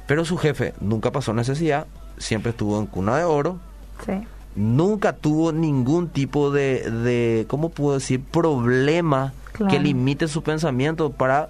Pero 0.08 0.26
su 0.26 0.38
jefe 0.38 0.74
nunca 0.82 1.12
pasó 1.12 1.32
necesidad, 1.34 1.86
siempre 2.18 2.50
estuvo 2.52 2.80
en 2.80 2.88
cuna 2.88 3.18
de 3.18 3.24
oro, 3.24 3.60
Sí. 4.06 4.14
nunca 4.56 5.14
tuvo 5.14 5.52
ningún 5.52 6.10
tipo 6.10 6.50
de, 6.52 6.90
de 6.90 7.46
¿cómo 7.48 7.70
puedo 7.70 7.94
decir?, 8.00 8.22
problema 8.24 9.34
Claro. 9.54 9.72
que 9.72 9.80
limite 9.80 10.28
su 10.28 10.42
pensamiento 10.44 11.12
para 11.12 11.50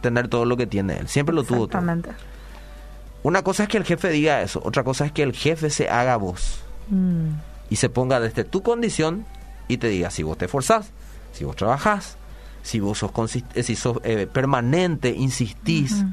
tener 0.00 0.28
todo 0.28 0.44
lo 0.46 0.56
que 0.56 0.66
tiene 0.66 0.96
él. 0.98 1.08
Siempre 1.08 1.34
lo 1.34 1.44
tuvo 1.44 1.68
todo. 1.68 1.78
Exactamente. 1.80 2.10
Una 3.22 3.42
cosa 3.42 3.62
es 3.64 3.68
que 3.68 3.76
el 3.76 3.84
jefe 3.84 4.08
diga 4.10 4.42
eso, 4.42 4.60
otra 4.64 4.82
cosa 4.82 5.04
es 5.06 5.12
que 5.12 5.22
el 5.22 5.32
jefe 5.32 5.70
se 5.70 5.88
haga 5.88 6.16
voz 6.16 6.60
Mm. 6.88 7.28
y 7.70 7.76
se 7.76 7.88
ponga 7.88 8.18
desde 8.18 8.42
tu 8.44 8.62
condición 8.62 9.24
y 9.68 9.76
te 9.76 9.88
diga 9.88 10.10
si 10.10 10.22
vos 10.24 10.36
te 10.36 10.46
esforzás, 10.46 10.90
si 11.32 11.44
vos 11.44 11.54
trabajás, 11.54 12.16
si 12.62 12.80
vos 12.80 12.98
sos, 12.98 13.12
eh, 13.54 13.62
si 13.62 13.76
sos 13.76 13.98
eh, 14.02 14.26
permanente, 14.26 15.10
insistís, 15.10 16.04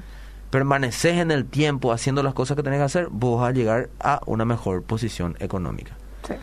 permaneces 0.52 1.18
en 1.18 1.32
el 1.32 1.46
tiempo 1.46 1.92
haciendo 1.92 2.22
las 2.22 2.34
cosas 2.34 2.56
que 2.58 2.64
tenés 2.64 2.80
que 2.80 2.84
hacer, 2.84 3.08
vos 3.10 3.42
vas 3.42 3.50
a 3.50 3.54
llegar 3.54 3.90
a 4.00 4.22
una 4.26 4.46
mejor 4.46 4.84
posición 4.84 5.36
económica. 5.40 5.96
Sí. 6.28 6.34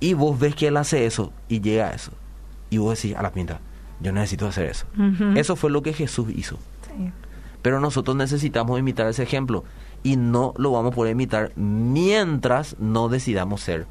Y 0.00 0.14
vos 0.14 0.38
ves 0.38 0.54
que 0.54 0.68
él 0.68 0.76
hace 0.76 1.06
eso 1.06 1.32
y 1.48 1.60
llega 1.60 1.88
a 1.88 1.92
eso. 1.92 2.12
Y 2.70 2.78
vos 2.78 2.96
decís, 3.02 3.16
a 3.16 3.22
la 3.22 3.32
pinta, 3.32 3.60
yo 4.00 4.12
necesito 4.12 4.46
hacer 4.46 4.66
eso. 4.66 4.86
Eso 5.34 5.56
fue 5.56 5.70
lo 5.70 5.82
que 5.82 5.92
Jesús 5.92 6.28
hizo. 6.34 6.56
Sí. 6.86 7.10
Pero 7.62 7.80
nosotros 7.80 8.16
necesitamos 8.16 8.78
imitar 8.78 9.06
ese 9.08 9.22
ejemplo 9.22 9.64
y 10.02 10.16
no 10.16 10.54
lo 10.56 10.72
vamos 10.72 10.92
a 10.92 10.94
poder 10.94 11.12
imitar 11.12 11.52
mientras 11.56 12.76
no 12.78 13.08
decidamos 13.08 13.60
ser 13.60 13.86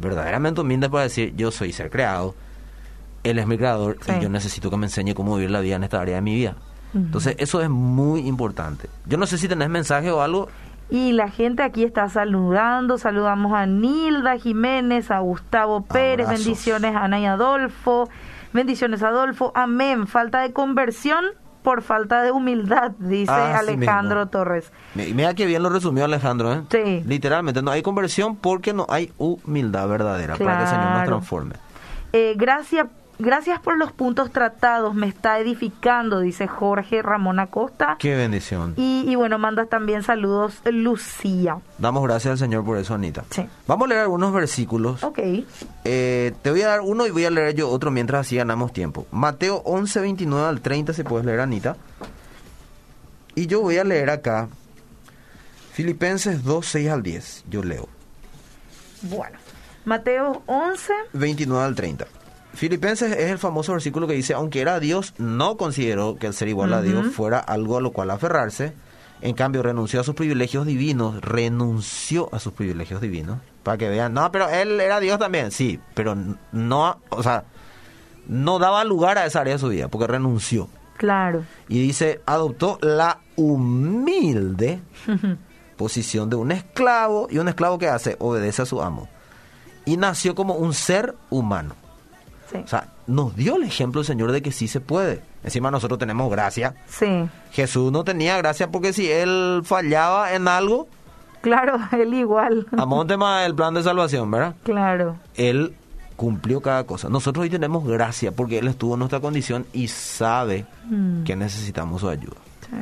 verdaderamente 0.00 0.60
humildes 0.60 0.88
para 0.90 1.02
decir 1.04 1.34
yo 1.36 1.50
soy 1.50 1.72
ser 1.72 1.90
creado, 1.90 2.34
él 3.24 3.38
es 3.40 3.46
mi 3.48 3.58
creador 3.58 3.96
Sí. 4.00 4.12
y 4.16 4.22
yo 4.22 4.28
necesito 4.28 4.70
que 4.70 4.76
me 4.76 4.86
enseñe 4.86 5.14
cómo 5.14 5.34
vivir 5.34 5.50
la 5.50 5.60
vida 5.60 5.74
en 5.76 5.82
esta 5.84 6.00
área 6.00 6.14
de 6.16 6.22
mi 6.22 6.34
vida. 6.34 6.54
Entonces 6.94 7.34
eso 7.38 7.60
es 7.60 7.68
muy 7.68 8.20
importante. 8.26 8.88
Yo 9.06 9.18
no 9.18 9.26
sé 9.26 9.36
si 9.36 9.46
tenés 9.48 9.68
mensaje 9.68 10.10
o 10.10 10.22
algo. 10.22 10.48
Y 10.90 11.12
la 11.12 11.28
gente 11.28 11.62
aquí 11.62 11.84
está 11.84 12.08
saludando, 12.08 12.96
saludamos 12.98 13.52
a 13.52 13.66
Nilda 13.66 14.38
Jiménez, 14.38 15.10
a 15.10 15.18
Gustavo 15.20 15.82
Pérez, 15.82 16.26
Abrazos. 16.26 16.46
bendiciones 16.46 16.94
a 16.96 17.04
Ana 17.04 17.20
y 17.20 17.26
Adolfo, 17.26 18.08
bendiciones 18.54 19.02
Adolfo, 19.02 19.52
amén, 19.54 20.06
falta 20.06 20.40
de 20.40 20.52
conversión 20.52 21.24
por 21.62 21.82
falta 21.82 22.22
de 22.22 22.30
humildad, 22.32 22.92
dice 22.98 23.30
Ah, 23.30 23.58
Alejandro. 23.58 24.26
Torres. 24.26 24.72
Mi- 24.94 25.12
Mira 25.12 25.34
que 25.34 25.44
bien 25.44 25.62
lo 25.62 25.68
resumió 25.68 26.06
Alejandro, 26.06 26.52
¿eh? 26.54 26.62
Sí. 26.70 27.02
Literalmente, 27.06 27.60
no 27.60 27.70
hay 27.70 27.82
conversión 27.82 28.36
porque 28.36 28.72
no 28.72 28.86
hay 28.88 29.12
humildad 29.18 29.86
verdadera 29.88 30.36
para 30.36 30.56
que 30.56 30.62
el 30.64 30.68
Señor 30.70 30.90
nos 30.94 31.04
transforme. 31.04 31.54
Eh, 32.14 32.34
gracias, 32.38 32.86
gracias 33.18 33.60
por 33.60 33.76
los 33.76 33.92
puntos 33.92 34.30
tratados, 34.30 34.94
me 34.94 35.06
está 35.06 35.38
edificando, 35.38 36.20
dice 36.20 36.46
Jorge 36.46 37.02
Ramón 37.02 37.40
Acosta. 37.40 37.96
Qué 37.98 38.14
bendición. 38.14 38.74
Y, 38.76 39.04
y 39.06 39.14
bueno, 39.16 39.38
manda 39.38 39.66
también 39.66 40.02
saludos 40.02 40.60
Lucía. 40.64 41.58
Damos 41.78 42.02
gracias 42.02 42.32
al 42.32 42.38
Señor 42.38 42.64
por 42.64 42.78
eso, 42.78 42.94
Anita. 42.94 43.24
Sí. 43.30 43.46
Vamos 43.66 43.86
a 43.86 43.88
leer 43.88 44.00
algunos 44.02 44.32
versículos. 44.32 45.02
Ok. 45.04 45.18
Eh, 45.84 46.32
te 46.42 46.50
voy 46.50 46.62
a 46.62 46.68
dar 46.68 46.80
uno 46.80 47.06
y 47.06 47.10
voy 47.10 47.24
a 47.24 47.30
leer 47.30 47.54
yo 47.54 47.68
otro 47.68 47.90
mientras 47.90 48.26
así 48.26 48.36
ganamos 48.36 48.72
tiempo. 48.72 49.06
Mateo 49.10 49.62
11, 49.64 50.00
29 50.00 50.46
al 50.46 50.60
30, 50.60 50.92
si 50.92 51.02
puedes 51.02 51.26
leer, 51.26 51.40
Anita. 51.40 51.76
Y 53.34 53.46
yo 53.46 53.60
voy 53.60 53.78
a 53.78 53.84
leer 53.84 54.10
acá 54.10 54.48
Filipenses 55.72 56.42
2, 56.42 56.66
6 56.66 56.90
al 56.90 57.02
10. 57.02 57.44
Yo 57.48 57.62
leo. 57.62 57.88
Bueno. 59.02 59.38
Mateo 59.84 60.42
11. 60.46 60.92
29 61.12 61.64
al 61.64 61.74
30. 61.74 62.06
Filipenses 62.58 63.12
es 63.12 63.30
el 63.30 63.38
famoso 63.38 63.70
versículo 63.70 64.08
que 64.08 64.14
dice, 64.14 64.34
aunque 64.34 64.60
era 64.60 64.80
Dios, 64.80 65.14
no 65.16 65.56
consideró 65.56 66.16
que 66.16 66.26
el 66.26 66.34
ser 66.34 66.48
igual 66.48 66.72
a 66.74 66.82
Dios 66.82 67.06
fuera 67.14 67.38
algo 67.38 67.76
a 67.76 67.80
lo 67.80 67.92
cual 67.92 68.10
aferrarse. 68.10 68.72
En 69.20 69.36
cambio, 69.36 69.62
renunció 69.62 70.00
a 70.00 70.02
sus 70.02 70.16
privilegios 70.16 70.66
divinos, 70.66 71.20
renunció 71.20 72.28
a 72.32 72.40
sus 72.40 72.54
privilegios 72.54 73.00
divinos. 73.00 73.38
Para 73.62 73.78
que 73.78 73.88
vean, 73.88 74.12
no, 74.12 74.32
pero 74.32 74.48
él 74.48 74.80
era 74.80 74.98
Dios 74.98 75.20
también, 75.20 75.52
sí, 75.52 75.78
pero 75.94 76.16
no, 76.50 76.98
o 77.10 77.22
sea, 77.22 77.44
no 78.26 78.58
daba 78.58 78.82
lugar 78.82 79.18
a 79.18 79.26
esa 79.26 79.42
área 79.42 79.52
de 79.52 79.60
su 79.60 79.68
vida, 79.68 79.86
porque 79.86 80.08
renunció. 80.08 80.68
Claro. 80.96 81.44
Y 81.68 81.80
dice, 81.80 82.22
adoptó 82.26 82.80
la 82.82 83.20
humilde 83.36 84.80
posición 85.76 86.28
de 86.28 86.34
un 86.34 86.50
esclavo, 86.50 87.28
y 87.30 87.38
un 87.38 87.46
esclavo 87.46 87.78
que 87.78 87.86
hace, 87.86 88.16
obedece 88.18 88.62
a 88.62 88.66
su 88.66 88.82
amo. 88.82 89.08
Y 89.84 89.96
nació 89.96 90.34
como 90.34 90.54
un 90.54 90.74
ser 90.74 91.14
humano. 91.30 91.76
Sí. 92.50 92.58
O 92.64 92.66
sea, 92.68 92.88
nos 93.06 93.36
dio 93.36 93.56
el 93.56 93.64
ejemplo 93.64 94.00
el 94.00 94.06
Señor 94.06 94.32
de 94.32 94.40
que 94.42 94.52
sí 94.52 94.68
se 94.68 94.80
puede. 94.80 95.20
Encima 95.44 95.70
nosotros 95.70 95.98
tenemos 95.98 96.30
gracia. 96.30 96.74
Sí. 96.86 97.28
Jesús 97.52 97.92
no 97.92 98.04
tenía 98.04 98.36
gracia 98.38 98.70
porque 98.70 98.92
si 98.92 99.10
él 99.10 99.60
fallaba 99.64 100.32
en 100.34 100.48
algo, 100.48 100.88
Claro, 101.40 101.76
él 101.92 102.14
igual. 102.14 102.66
amonte 102.76 103.16
más 103.16 103.46
el 103.46 103.54
plan 103.54 103.72
de 103.74 103.82
salvación, 103.82 104.30
¿verdad? 104.30 104.54
Claro. 104.64 105.16
Él 105.36 105.74
cumplió 106.16 106.60
cada 106.60 106.84
cosa. 106.84 107.08
Nosotros 107.08 107.44
hoy 107.44 107.50
tenemos 107.50 107.86
gracia 107.86 108.32
porque 108.32 108.58
Él 108.58 108.66
estuvo 108.66 108.94
en 108.94 108.98
nuestra 108.98 109.20
condición 109.20 109.66
y 109.72 109.86
sabe 109.88 110.66
Mm. 110.90 111.22
que 111.24 111.36
necesitamos 111.36 112.00
su 112.00 112.08
ayuda. 112.08 112.34
Sí. 112.62 112.76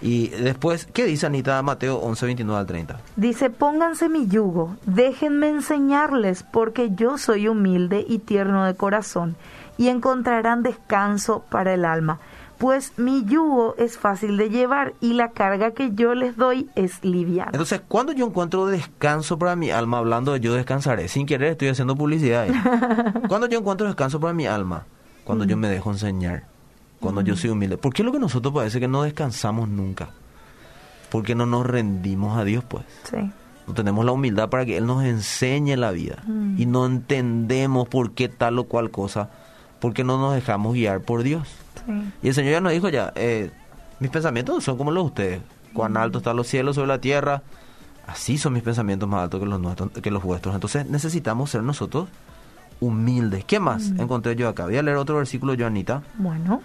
Y 0.00 0.28
después, 0.28 0.86
¿qué 0.92 1.04
dice 1.04 1.26
Anita 1.26 1.60
Mateo 1.62 1.96
11, 1.96 2.26
29 2.26 2.60
al 2.60 2.66
30? 2.66 3.00
Dice, 3.16 3.50
pónganse 3.50 4.08
mi 4.08 4.28
yugo, 4.28 4.76
déjenme 4.86 5.48
enseñarles, 5.48 6.44
porque 6.44 6.90
yo 6.94 7.18
soy 7.18 7.48
humilde 7.48 8.04
y 8.08 8.18
tierno 8.18 8.64
de 8.64 8.74
corazón, 8.74 9.36
y 9.76 9.88
encontrarán 9.88 10.62
descanso 10.62 11.44
para 11.50 11.74
el 11.74 11.84
alma, 11.84 12.20
pues 12.58 12.92
mi 12.96 13.24
yugo 13.24 13.76
es 13.78 13.98
fácil 13.98 14.36
de 14.36 14.50
llevar 14.50 14.92
y 15.00 15.12
la 15.14 15.30
carga 15.30 15.70
que 15.70 15.94
yo 15.94 16.14
les 16.14 16.36
doy 16.36 16.68
es 16.74 17.04
liviana. 17.04 17.52
Entonces, 17.52 17.80
cuando 17.86 18.12
yo 18.12 18.26
encuentro 18.26 18.66
descanso 18.66 19.38
para 19.38 19.54
mi 19.54 19.70
alma, 19.70 19.98
hablando 19.98 20.32
de 20.32 20.40
yo 20.40 20.54
descansaré, 20.54 21.08
sin 21.08 21.24
querer 21.24 21.52
estoy 21.52 21.68
haciendo 21.68 21.96
publicidad 21.96 22.42
ahí. 22.42 22.52
cuando 23.28 23.46
yo 23.46 23.60
encuentro 23.60 23.86
descanso 23.86 24.18
para 24.18 24.32
mi 24.32 24.46
alma, 24.46 24.86
cuando 25.24 25.44
yo 25.44 25.56
me 25.56 25.68
dejo 25.68 25.90
enseñar, 25.92 26.44
cuando 27.00 27.20
yo 27.20 27.36
soy 27.36 27.50
humilde. 27.50 27.76
¿Por 27.76 27.92
qué 27.92 28.02
lo 28.02 28.12
que 28.12 28.18
nosotros 28.18 28.52
parece 28.52 28.80
que 28.80 28.88
no 28.88 29.02
descansamos 29.02 29.68
nunca? 29.68 30.10
Porque 31.10 31.34
no 31.34 31.46
nos 31.46 31.66
rendimos 31.66 32.38
a 32.38 32.44
Dios, 32.44 32.64
pues. 32.64 32.84
Sí. 33.04 33.16
No 33.66 33.74
tenemos 33.74 34.04
la 34.04 34.12
humildad 34.12 34.48
para 34.48 34.64
que 34.64 34.76
Él 34.76 34.86
nos 34.86 35.04
enseñe 35.04 35.76
la 35.76 35.90
vida. 35.90 36.22
Mm. 36.26 36.60
Y 36.60 36.66
no 36.66 36.86
entendemos 36.86 37.88
por 37.88 38.12
qué 38.12 38.28
tal 38.28 38.58
o 38.58 38.64
cual 38.64 38.90
cosa, 38.90 39.30
porque 39.80 40.04
no 40.04 40.18
nos 40.18 40.34
dejamos 40.34 40.74
guiar 40.74 41.00
por 41.02 41.22
Dios. 41.22 41.48
Sí. 41.86 41.92
Y 42.22 42.28
el 42.28 42.34
Señor 42.34 42.52
ya 42.52 42.60
nos 42.60 42.72
dijo 42.72 42.88
ya, 42.88 43.12
eh, 43.14 43.50
mis 44.00 44.10
pensamientos 44.10 44.54
no 44.54 44.60
son 44.60 44.78
como 44.78 44.90
los 44.90 45.04
de 45.04 45.06
ustedes. 45.06 45.40
Cuán 45.72 45.96
alto 45.96 46.18
están 46.18 46.36
los 46.36 46.46
cielos 46.46 46.76
sobre 46.76 46.88
la 46.88 47.00
tierra, 47.00 47.42
así 48.06 48.38
son 48.38 48.54
mis 48.54 48.62
pensamientos 48.62 49.08
más 49.08 49.24
altos 49.24 49.40
que 49.40 49.46
los 49.46 49.60
nuestros, 49.60 49.90
que 49.90 50.10
los 50.10 50.22
vuestros. 50.22 50.54
Entonces 50.54 50.86
necesitamos 50.86 51.50
ser 51.50 51.62
nosotros 51.62 52.08
humildes. 52.80 53.44
¿Qué 53.44 53.60
más 53.60 53.90
encontré 53.98 54.34
yo 54.34 54.48
acá? 54.48 54.64
Voy 54.64 54.76
a 54.76 54.82
leer 54.82 54.96
otro 54.96 55.16
versículo, 55.16 55.54
Joanita. 55.58 56.02
Bueno, 56.16 56.62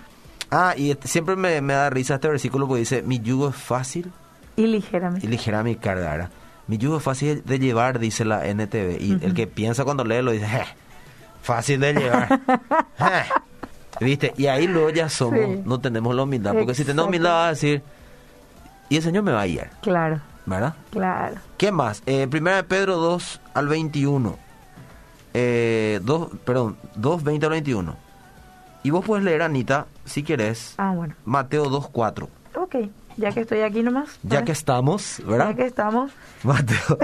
Ah, 0.55 0.73
y 0.77 0.91
este- 0.91 1.07
siempre 1.07 1.35
me, 1.35 1.61
me 1.61 1.73
da 1.73 1.89
risa 1.89 2.15
este 2.15 2.27
versículo 2.29 2.67
porque 2.67 2.81
dice, 2.81 3.01
mi 3.01 3.19
yugo 3.19 3.49
es 3.49 3.55
fácil 3.55 4.11
y 4.55 4.67
ligeramente. 4.67 5.25
y 5.25 5.29
ligera 5.29 5.63
mi 5.63 5.75
carga. 5.75 6.29
Mi 6.67 6.77
yugo 6.77 6.97
es 6.97 7.03
fácil 7.03 7.41
de 7.43 7.59
llevar, 7.59 7.97
dice 7.99 8.23
la 8.23 8.45
NTV. 8.47 8.97
Y 9.01 9.19
el 9.25 9.33
que 9.33 9.47
piensa 9.47 9.83
cuando 9.83 10.03
lee 10.05 10.21
lo 10.21 10.31
dice, 10.31 10.47
"Je, 10.47 10.63
fácil 11.41 11.79
de 11.79 11.93
llevar. 11.93 12.27
Je". 12.97 13.23
¿Viste? 14.05 14.33
Y 14.37 14.47
ahí 14.47 14.67
luego 14.67 14.89
ya 14.89 15.09
somos, 15.09 15.39
Sí. 15.39 15.61
no 15.65 15.79
tenemos 15.79 16.15
la 16.15 16.23
humildad. 16.23 16.53
Porque 16.53 16.73
si 16.75 16.83
tenemos 16.85 17.07
humildad 17.07 17.31
vas 17.31 17.45
a 17.45 17.49
decir, 17.49 17.81
y 18.89 18.97
el 18.97 19.01
Señor 19.03 19.23
me 19.23 19.31
va 19.31 19.41
a 19.41 19.45
guiar, 19.47 19.71
Claro, 19.81 20.19
¿verdad? 20.45 20.75
claro. 20.91 21.35
¿Qué 21.57 21.71
más? 21.71 22.01
Eh, 22.05 22.27
primera 22.29 22.57
de 22.57 22.63
Pedro 22.63 22.97
2 22.97 23.41
al 23.53 23.67
21. 23.67 24.37
Eh, 25.33 25.99
2, 26.03 26.29
perdón, 26.45 26.77
2, 26.95 27.23
20 27.23 27.45
al 27.45 27.51
21. 27.51 27.95
Y 28.83 28.89
vos 28.89 29.03
puedes 29.05 29.23
leer, 29.25 29.41
Anita, 29.41 29.85
si 30.05 30.23
querés, 30.23 30.73
Ah, 30.77 30.91
bueno. 30.95 31.15
Mateo 31.25 31.65
2, 31.69 31.89
4. 31.89 32.29
Ok, 32.55 32.75
ya 33.17 33.31
que 33.31 33.41
estoy 33.41 33.61
aquí 33.61 33.81
nomás. 33.83 34.19
Ya 34.23 34.43
que 34.43 34.51
estamos, 34.51 35.21
¿verdad? 35.25 35.49
Ya 35.49 35.55
que 35.55 35.65
estamos. 35.65 36.11
Mateo. 36.43 36.97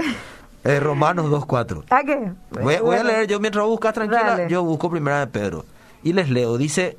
Eh, 0.64 0.78
Romanos 0.80 1.30
2, 1.30 1.46
4. 1.46 1.84
¿A 1.90 2.02
qué? 2.04 2.32
Voy, 2.62 2.74
a- 2.74 2.82
voy 2.82 2.96
a 2.96 3.04
leer 3.04 3.26
yo 3.26 3.40
mientras 3.40 3.64
buscas 3.66 3.94
tranquila, 3.94 4.22
Dale. 4.24 4.48
yo 4.50 4.62
busco 4.62 4.90
primera 4.90 5.20
de 5.20 5.26
Pedro. 5.28 5.64
Y 6.02 6.12
les 6.12 6.28
leo, 6.30 6.56
dice, 6.58 6.96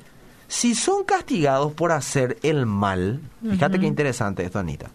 si 0.48 0.74
son 0.74 1.04
castigados 1.04 1.72
por 1.72 1.92
hacer 1.92 2.38
el 2.42 2.66
mal, 2.66 3.20
fíjate 3.48 3.78
qué 3.80 3.86
interesante 3.86 4.44
esto, 4.44 4.58
Anita. 4.58 4.90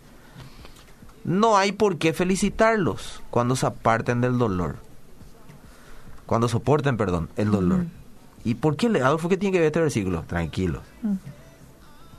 No 1.23 1.57
hay 1.57 1.71
por 1.73 1.97
qué 1.97 2.13
felicitarlos 2.13 3.21
cuando 3.29 3.55
se 3.55 3.65
aparten 3.65 4.21
del 4.21 4.37
dolor. 4.37 4.77
Cuando 6.25 6.47
soporten, 6.47 6.97
perdón, 6.97 7.29
el 7.37 7.51
dolor. 7.51 7.85
¿Y 8.47 8.55
por 8.55 8.77
qué, 8.77 8.87
Adolfo, 9.03 9.27
qué 9.27 9.35
tiene 9.35 9.51
que 9.51 9.59
ver 9.59 9.67
este 9.67 9.81
versículo? 9.81 10.23
Tranquilos. 10.23 10.81
Mm. 11.01 11.15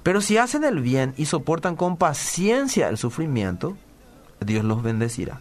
Pero 0.03 0.21
si 0.21 0.37
hacen 0.37 0.63
el 0.63 0.81
bien 0.81 1.15
y 1.17 1.25
soportan 1.25 1.75
con 1.75 1.97
paciencia 1.97 2.91
el 2.91 2.99
sufrimiento, 2.99 3.79
Dios 4.39 4.63
los 4.63 4.83
bendecirá. 4.83 5.41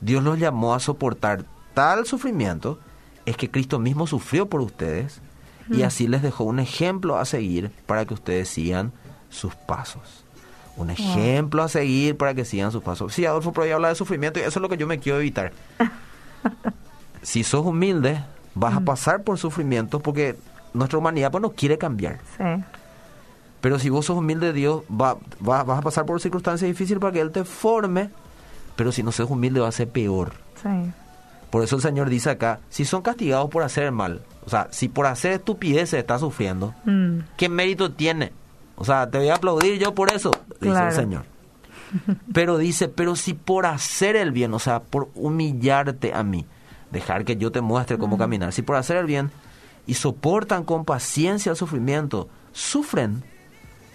Dios 0.00 0.22
los 0.22 0.38
llamó 0.38 0.74
a 0.74 0.78
soportar 0.78 1.44
tal 1.74 2.06
sufrimiento, 2.06 2.78
es 3.26 3.36
que 3.36 3.50
Cristo 3.50 3.80
mismo 3.80 4.06
sufrió 4.06 4.48
por 4.48 4.60
ustedes 4.60 5.20
y 5.68 5.82
así 5.82 6.06
les 6.06 6.22
dejó 6.22 6.44
un 6.44 6.60
ejemplo 6.60 7.18
a 7.18 7.24
seguir 7.24 7.72
para 7.86 8.04
que 8.04 8.14
ustedes 8.14 8.48
sigan 8.48 8.92
sus 9.30 9.56
pasos. 9.56 10.24
Un 10.76 10.90
ejemplo 10.90 11.64
a 11.64 11.68
seguir 11.68 12.16
para 12.16 12.34
que 12.34 12.44
sigan 12.44 12.70
sus 12.70 12.84
pasos. 12.84 13.12
Sí, 13.12 13.26
Adolfo, 13.26 13.52
pero 13.52 13.64
ahí 13.64 13.72
habla 13.72 13.88
de 13.88 13.96
sufrimiento 13.96 14.38
y 14.38 14.42
eso 14.42 14.60
es 14.60 14.62
lo 14.62 14.68
que 14.68 14.76
yo 14.76 14.86
me 14.86 15.00
quiero 15.00 15.18
evitar. 15.18 15.52
si 17.22 17.42
sos 17.42 17.66
humilde, 17.66 18.22
vas 18.58 18.76
a 18.76 18.80
pasar 18.80 19.22
por 19.22 19.38
sufrimientos 19.38 20.00
porque 20.02 20.36
nuestra 20.74 20.98
humanidad 20.98 21.30
pues, 21.30 21.42
no 21.42 21.50
quiere 21.50 21.78
cambiar. 21.78 22.18
Sí. 22.36 22.64
Pero 23.60 23.78
si 23.78 23.88
vos 23.90 24.06
sos 24.06 24.16
humilde, 24.18 24.52
Dios 24.52 24.82
va, 24.90 25.14
va- 25.46 25.64
vas 25.64 25.78
a 25.78 25.82
pasar 25.82 26.06
por 26.06 26.20
circunstancias 26.20 26.68
difíciles 26.68 27.00
para 27.00 27.12
que 27.12 27.20
Él 27.20 27.30
te 27.32 27.44
forme. 27.44 28.10
Pero 28.76 28.92
si 28.92 29.02
no 29.02 29.10
sos 29.10 29.28
humilde, 29.30 29.60
va 29.60 29.68
a 29.68 29.72
ser 29.72 29.88
peor. 29.88 30.32
Sí. 30.62 30.68
Por 31.50 31.64
eso 31.64 31.76
el 31.76 31.82
Señor 31.82 32.08
dice 32.10 32.30
acá, 32.30 32.60
si 32.68 32.84
son 32.84 33.02
castigados 33.02 33.48
por 33.50 33.62
hacer 33.62 33.84
el 33.84 33.92
mal, 33.92 34.20
o 34.46 34.50
sea, 34.50 34.68
si 34.70 34.88
por 34.88 35.06
hacer 35.06 35.32
estupideces 35.32 35.98
estás 35.98 36.20
sufriendo, 36.20 36.74
Mm, 36.84 37.20
¿qué 37.36 37.48
mérito 37.48 37.90
tiene? 37.90 38.32
O 38.76 38.84
sea, 38.84 39.10
te 39.10 39.18
voy 39.18 39.28
a 39.30 39.34
aplaudir 39.36 39.78
yo 39.78 39.94
por 39.94 40.12
eso, 40.12 40.30
dice 40.60 40.72
Claro. 40.72 40.88
el 40.90 40.94
Señor. 40.94 41.24
Pero 42.34 42.58
dice, 42.58 42.88
pero 42.88 43.16
si 43.16 43.32
por 43.32 43.64
hacer 43.64 44.14
el 44.14 44.30
bien, 44.30 44.52
o 44.52 44.58
sea, 44.58 44.80
por 44.80 45.08
humillarte 45.14 46.12
a 46.12 46.22
mí, 46.22 46.44
dejar 46.90 47.24
que 47.24 47.36
yo 47.36 47.52
te 47.52 47.60
muestre 47.60 47.98
cómo 47.98 48.16
caminar, 48.18 48.52
si 48.52 48.62
por 48.62 48.76
hacer 48.76 48.96
el 48.96 49.06
bien 49.06 49.30
y 49.86 49.94
soportan 49.94 50.64
con 50.64 50.84
paciencia 50.84 51.50
el 51.50 51.56
sufrimiento, 51.56 52.28
sufren, 52.52 53.22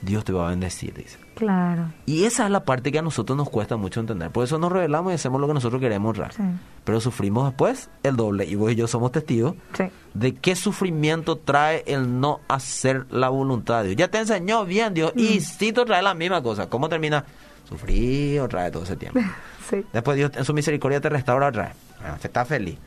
Dios 0.01 0.25
te 0.25 0.34
va 0.34 0.47
a 0.47 0.49
bendecir, 0.49 0.93
dice. 0.93 1.17
claro. 1.36 1.86
Y 2.06 2.25
esa 2.25 2.43
es 2.45 2.51
la 2.51 2.65
parte 2.65 2.91
que 2.91 2.99
a 2.99 3.01
nosotros 3.01 3.38
nos 3.38 3.49
cuesta 3.49 3.77
mucho 3.77 3.99
entender. 4.01 4.29
Por 4.32 4.43
eso 4.43 4.58
nos 4.58 4.71
revelamos 4.71 5.12
y 5.13 5.15
hacemos 5.15 5.39
lo 5.39 5.47
que 5.47 5.53
nosotros 5.53 5.79
queremos 5.79 6.10
honrar. 6.10 6.34
Sí. 6.34 6.43
Pero 6.84 6.99
sufrimos 6.99 7.45
después 7.47 7.89
el 8.03 8.15
doble. 8.17 8.45
Y 8.45 8.56
vos 8.56 8.71
y 8.71 8.75
yo 8.75 8.88
somos 8.88 9.12
testigos 9.13 9.56
Sí. 9.77 9.86
de 10.13 10.36
qué 10.36 10.56
sufrimiento 10.58 11.38
trae 11.38 11.84
el 11.88 12.19
no 12.19 12.41
hacer 12.49 13.06
la 13.12 13.29
voluntad 13.29 13.84
de 13.84 13.89
Dios. 13.89 13.97
Ya 13.97 14.10
te 14.10 14.17
enseñó 14.19 14.65
bien 14.65 14.93
Dios 14.93 15.13
y 15.15 15.39
sí 15.39 15.71
te 15.71 15.86
trae 15.86 16.01
la 16.03 16.13
misma 16.13 16.43
cosa. 16.43 16.67
¿Cómo 16.69 16.89
termina? 16.89 17.23
Sufrir 17.69 18.41
otra 18.41 18.63
vez 18.63 18.71
todo 18.73 18.84
ese 18.84 18.95
tiempo. 18.97 19.19
Sí. 19.69 19.82
Después 19.93 20.17
Dios 20.17 20.32
en 20.36 20.43
su 20.43 20.53
misericordia 20.53 20.99
te 20.99 21.08
restaura 21.08 21.47
otra 21.47 21.67
vez. 21.67 21.73
Bueno, 22.04 22.18
te 22.22 22.28
está 22.28 22.46
feliz. 22.46 22.78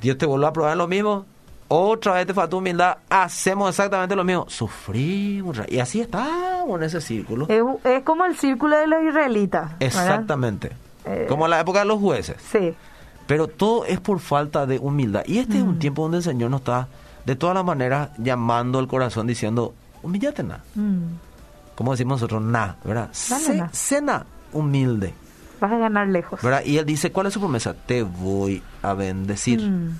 Dios 0.00 0.16
te 0.18 0.26
vuelve 0.26 0.46
a 0.46 0.52
probar 0.52 0.76
lo 0.76 0.86
mismo. 0.86 1.24
Otra 1.66 2.12
vez 2.12 2.26
te 2.26 2.34
faltó 2.34 2.58
humildad. 2.58 2.98
Hacemos 3.08 3.70
exactamente 3.70 4.14
lo 4.14 4.22
mismo. 4.22 4.44
Sufrimos. 4.48 5.60
Y 5.68 5.80
así 5.80 6.00
estamos 6.00 6.78
en 6.78 6.82
ese 6.84 7.00
círculo. 7.00 7.46
Es, 7.48 7.62
es 7.84 8.02
como 8.04 8.24
el 8.26 8.36
círculo 8.36 8.76
de 8.76 8.86
los 8.86 9.02
israelitas. 9.02 9.72
Exactamente. 9.80 10.72
Eh, 11.06 11.26
Como 11.28 11.46
en 11.46 11.50
la 11.50 11.60
época 11.60 11.80
de 11.80 11.84
los 11.86 11.98
jueces. 12.00 12.36
Sí. 12.50 12.74
Pero 13.26 13.48
todo 13.48 13.84
es 13.86 13.98
por 14.00 14.20
falta 14.20 14.66
de 14.66 14.78
humildad. 14.78 15.22
Y 15.26 15.38
este 15.38 15.56
es 15.56 15.62
un 15.62 15.78
tiempo 15.78 16.02
donde 16.02 16.18
el 16.18 16.22
Señor 16.22 16.50
nos 16.50 16.60
está, 16.60 16.88
de 17.24 17.34
todas 17.36 17.54
las 17.54 17.64
maneras, 17.64 18.10
llamando 18.18 18.78
al 18.78 18.86
corazón, 18.86 19.26
diciendo, 19.26 19.74
humillate 20.02 20.42
na. 20.42 20.60
Mm, 20.74 21.16
Como 21.74 21.92
decimos 21.92 22.20
nosotros, 22.20 22.42
na, 22.42 22.76
¿verdad? 22.84 23.10
Dale, 23.30 23.44
Sé, 23.44 23.54
na. 23.56 23.70
sé 23.72 24.02
na, 24.02 24.26
humilde, 24.52 25.14
Vas 25.60 25.72
a 25.72 25.78
ganar 25.78 26.08
lejos. 26.08 26.42
¿verdad? 26.42 26.62
Y 26.64 26.78
Él 26.78 26.86
dice, 26.86 27.12
¿cuál 27.12 27.26
es 27.28 27.32
su 27.34 27.40
promesa? 27.40 27.74
Te 27.74 28.02
voy 28.02 28.62
a 28.82 28.94
bendecir. 28.94 29.60
Mm, 29.62 29.98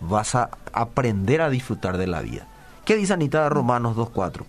Vas 0.00 0.34
a 0.34 0.50
aprender 0.72 1.40
a 1.42 1.48
disfrutar 1.48 1.96
de 1.96 2.06
la 2.08 2.20
vida. 2.22 2.46
¿Qué 2.84 2.96
dice 2.96 3.12
Anita 3.12 3.44
de 3.44 3.48
Romanos 3.50 3.96
2.4? 3.96 4.42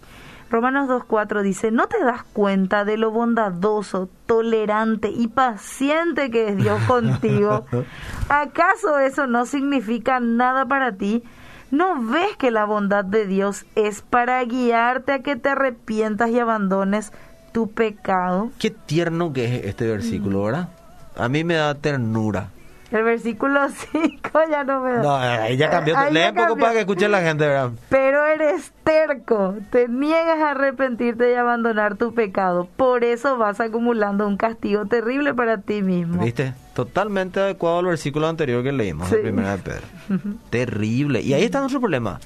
Romanos 0.50 0.88
2.4 0.90 1.42
dice, 1.42 1.72
¿no 1.72 1.88
te 1.88 2.04
das 2.04 2.24
cuenta 2.34 2.86
de 2.86 2.98
lo 2.98 3.12
bondadoso, 3.12 4.10
tolerante 4.26 5.10
y 5.10 5.28
paciente 5.28 6.30
que 6.32 6.50
es 6.50 6.58
Dios 6.58 6.82
contigo? 6.84 7.66
¿Acaso 8.30 9.00
eso 9.00 9.28
no 9.28 9.46
significa 9.46 10.20
nada 10.20 10.66
para 10.66 10.92
ti? 10.94 11.24
¿No 11.72 12.04
ves 12.04 12.36
que 12.38 12.52
la 12.52 12.66
bondad 12.66 13.04
de 13.04 13.26
Dios 13.26 13.66
es 13.76 14.02
para 14.04 14.44
guiarte 14.44 15.12
a 15.12 15.20
que 15.24 15.36
te 15.36 15.50
arrepientas 15.50 16.30
y 16.30 16.40
abandones 16.40 17.12
tu 17.54 17.72
pecado? 17.72 18.50
Qué 18.60 18.70
tierno 18.72 19.32
que 19.32 19.46
es 19.46 19.66
este 19.66 19.88
versículo, 19.88 20.40
Mm. 20.42 20.46
¿verdad? 20.46 20.70
A 21.16 21.30
mí 21.30 21.44
me 21.44 21.54
da 21.56 21.76
ternura. 21.76 22.50
El 22.92 23.04
versículo 23.04 23.60
5 23.92 24.40
ya 24.52 24.64
no 24.64 24.82
me 24.82 24.92
da. 24.94 25.02
No, 25.02 25.16
ahí 25.16 25.58
ya 25.58 25.70
cambió. 25.70 25.98
Ahí 25.98 26.14
Lee 26.14 26.20
ya 26.20 26.30
un 26.30 26.36
poco 26.36 26.48
cambió. 26.50 26.62
para 26.64 26.74
que 26.74 26.80
escuche 26.82 27.08
la 27.10 27.22
gente, 27.22 27.48
¿verdad? 27.48 27.72
Pero 27.90 28.24
eres 28.26 28.72
terco, 28.84 29.56
te 29.72 29.88
niegas 29.88 30.40
a 30.40 30.52
arrepentirte 30.52 31.32
y 31.32 31.34
abandonar 31.34 31.96
tu 31.98 32.14
pecado. 32.14 32.68
Por 32.78 33.04
eso 33.04 33.38
vas 33.38 33.60
acumulando 33.60 34.28
un 34.28 34.38
castigo 34.38 34.86
terrible 34.86 35.34
para 35.34 35.58
ti 35.60 35.82
mismo. 35.82 36.22
¿Viste? 36.24 36.54
Totalmente 36.76 37.40
adecuado 37.40 37.80
al 37.80 37.86
versículo 37.86 38.28
anterior 38.28 38.62
que 38.64 38.72
leímos, 38.72 39.08
Sí. 39.10 39.16
la 39.16 39.22
primera 39.24 39.58
de 39.58 39.64
Pedro. 39.64 39.88
Terrible. 40.52 41.22
Y 41.22 41.34
ahí 41.34 41.44
está 41.44 41.60
nuestro 41.62 41.80
problema. 41.80 42.20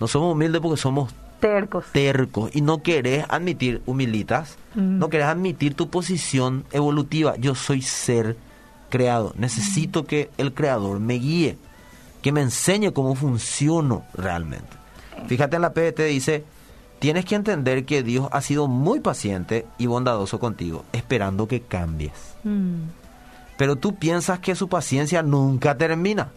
No 0.00 0.06
somos 0.06 0.32
humildes 0.34 0.60
porque 0.60 0.76
somos 0.76 1.12
Tercos. 1.40 1.84
tercos 1.92 2.50
y 2.54 2.62
no 2.62 2.82
querés 2.82 3.24
admitir, 3.28 3.80
humilitas, 3.86 4.56
Mm. 4.74 4.98
no 4.98 5.08
querés 5.08 5.26
admitir 5.26 5.74
tu 5.74 5.88
posición 5.88 6.64
evolutiva. 6.72 7.36
Yo 7.36 7.54
soy 7.54 7.82
ser 7.82 8.36
creado. 8.90 9.32
Necesito 9.36 10.04
que 10.04 10.30
el 10.38 10.52
creador 10.54 10.98
me 11.00 11.14
guíe, 11.14 11.56
que 12.22 12.32
me 12.32 12.40
enseñe 12.42 12.92
cómo 12.92 13.14
funciono 13.14 14.04
realmente. 14.14 14.76
Fíjate 15.26 15.56
en 15.56 15.62
la 15.62 15.72
PDT 15.72 16.04
dice, 16.06 16.44
tienes 16.98 17.24
que 17.24 17.34
entender 17.36 17.84
que 17.84 18.02
Dios 18.02 18.28
ha 18.32 18.40
sido 18.40 18.66
muy 18.66 19.00
paciente 19.00 19.66
y 19.78 19.86
bondadoso 19.86 20.38
contigo, 20.40 20.84
esperando 20.92 21.46
que 21.48 21.60
cambies. 21.62 22.34
Mm. 22.44 22.82
Pero 23.56 23.76
tú 23.76 23.96
piensas 23.96 24.38
que 24.40 24.54
su 24.54 24.68
paciencia 24.68 25.22
nunca 25.22 25.76
termina. 25.76 26.30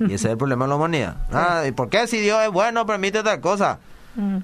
Y 0.00 0.04
ese 0.06 0.14
es 0.14 0.24
el 0.26 0.36
problema 0.36 0.64
de 0.64 0.68
la 0.70 0.76
humanidad. 0.76 1.16
Ah, 1.32 1.64
¿y 1.66 1.72
por 1.72 1.88
qué 1.88 2.06
si 2.06 2.18
Dios 2.20 2.40
es 2.44 2.50
bueno 2.52 2.84
permite 2.86 3.22
tal 3.22 3.40
cosa? 3.40 3.78
Mm. 4.16 4.38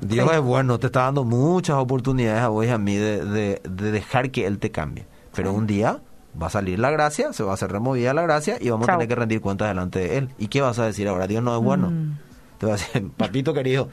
Dios 0.00 0.28
Sí. 0.30 0.34
es 0.36 0.40
bueno, 0.42 0.78
te 0.78 0.86
está 0.86 1.02
dando 1.02 1.24
muchas 1.24 1.76
oportunidades 1.76 2.42
a 2.42 2.48
vos 2.48 2.64
y 2.64 2.68
a 2.70 2.78
mí 2.78 2.96
de, 2.96 3.24
de- 3.24 3.60
de 3.68 3.92
dejar 3.92 4.30
que 4.30 4.46
Él 4.46 4.58
te 4.58 4.70
cambie. 4.70 5.06
Pero 5.34 5.52
un 5.52 5.66
día 5.66 6.00
va 6.40 6.46
a 6.46 6.50
salir 6.50 6.78
la 6.78 6.90
gracia, 6.90 7.32
se 7.34 7.42
va 7.42 7.50
a 7.50 7.54
hacer 7.54 7.70
removida 7.70 8.14
la 8.14 8.22
gracia 8.22 8.56
y 8.60 8.70
vamos 8.70 8.86
Chao. 8.86 8.94
a 8.94 8.98
tener 8.98 9.08
que 9.08 9.14
rendir 9.14 9.40
cuentas 9.42 9.68
delante 9.68 9.98
de 9.98 10.16
Él. 10.18 10.28
¿Y 10.38 10.48
qué 10.48 10.60
vas 10.62 10.78
a 10.78 10.86
decir 10.86 11.06
ahora? 11.08 11.26
Dios 11.26 11.42
no 11.42 11.54
es 11.56 11.62
bueno. 11.62 11.90
Mm. 11.90 12.18
Te 12.58 12.66
va 12.66 12.72
a 12.72 12.76
decir, 12.76 13.10
papito 13.16 13.52
querido, 13.52 13.88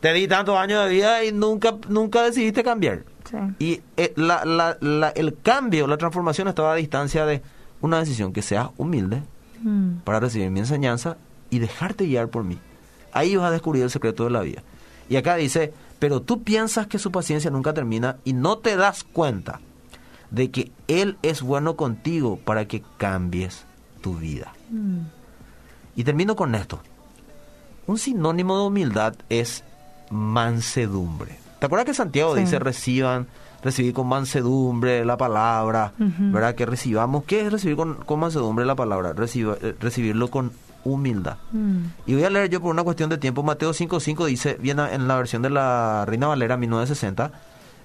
te 0.00 0.12
di 0.12 0.28
tantos 0.28 0.56
años 0.58 0.84
de 0.84 0.90
vida 0.90 1.24
y 1.24 1.32
nunca, 1.32 1.74
nunca 1.88 2.22
decidiste 2.22 2.62
cambiar. 2.62 3.04
Sí. 3.30 3.36
Y 3.58 3.80
eh, 3.96 4.12
la- 4.16 4.44
la- 4.44 4.76
la- 4.80 5.10
el 5.10 5.38
cambio, 5.42 5.86
la 5.86 5.96
transformación 5.96 6.48
estaba 6.48 6.72
a 6.72 6.76
distancia 6.76 7.24
de 7.24 7.42
una 7.80 7.98
decisión 8.00 8.32
que 8.34 8.42
seas 8.42 8.68
humilde 8.76 9.22
Mm. 9.62 10.00
para 10.04 10.20
recibir 10.20 10.50
mi 10.50 10.60
enseñanza 10.60 11.16
y 11.50 11.58
dejarte 11.60 12.04
guiar 12.06 12.28
por 12.28 12.44
mí. 12.44 12.58
Ahí 13.12 13.36
vas 13.36 13.46
a 13.46 13.50
descubrir 13.50 13.82
el 13.82 13.90
secreto 13.90 14.24
de 14.24 14.30
la 14.30 14.40
vida. 14.40 14.62
Y 15.08 15.16
acá 15.16 15.36
dice, 15.36 15.72
pero 15.98 16.22
tú 16.22 16.42
piensas 16.42 16.86
que 16.86 16.98
su 16.98 17.10
paciencia 17.10 17.50
nunca 17.50 17.72
termina 17.74 18.16
y 18.24 18.32
no 18.32 18.58
te 18.58 18.76
das 18.76 19.04
cuenta 19.04 19.60
de 20.30 20.50
que 20.50 20.70
Él 20.88 21.16
es 21.22 21.42
bueno 21.42 21.74
contigo 21.76 22.38
para 22.44 22.66
que 22.68 22.82
cambies 22.98 23.64
tu 24.00 24.16
vida. 24.16 24.52
Mm. 24.70 25.00
Y 25.96 26.04
termino 26.04 26.36
con 26.36 26.54
esto. 26.54 26.80
Un 27.86 27.98
sinónimo 27.98 28.56
de 28.58 28.64
humildad 28.66 29.14
es 29.28 29.64
mansedumbre. 30.10 31.36
¿Te 31.58 31.66
acuerdas 31.66 31.86
que 31.86 31.94
Santiago 31.94 32.34
Sí. 32.36 32.42
dice 32.42 32.58
reciban, 32.58 33.26
recibir 33.62 33.92
con 33.92 34.06
mansedumbre 34.06 35.04
la 35.04 35.16
palabra. 35.16 35.92
¿verdad? 35.98 36.54
Que 36.54 36.64
recibamos, 36.64 37.24
¿qué 37.24 37.46
es 37.46 37.52
recibir 37.52 37.76
con, 37.76 37.96
con 37.96 38.20
mansedumbre 38.20 38.64
la 38.64 38.74
palabra? 38.76 39.12
Reciba- 39.12 39.58
eh, 39.60 39.74
recibirlo 39.80 40.28
con 40.30 40.52
humildad. 40.84 41.36
Mm. 41.52 41.78
Y 42.06 42.14
voy 42.14 42.24
a 42.24 42.30
leer 42.30 42.48
yo 42.50 42.60
por 42.60 42.70
una 42.70 42.82
cuestión 42.84 43.10
de 43.10 43.18
tiempo, 43.18 43.42
Mateo 43.42 43.72
5.5 43.72 44.26
dice, 44.26 44.56
bien 44.60 44.78
en 44.80 45.08
la 45.08 45.16
versión 45.16 45.42
de 45.42 45.50
la 45.50 46.04
Reina 46.06 46.26
Valera 46.28 46.56
1960, 46.56 47.30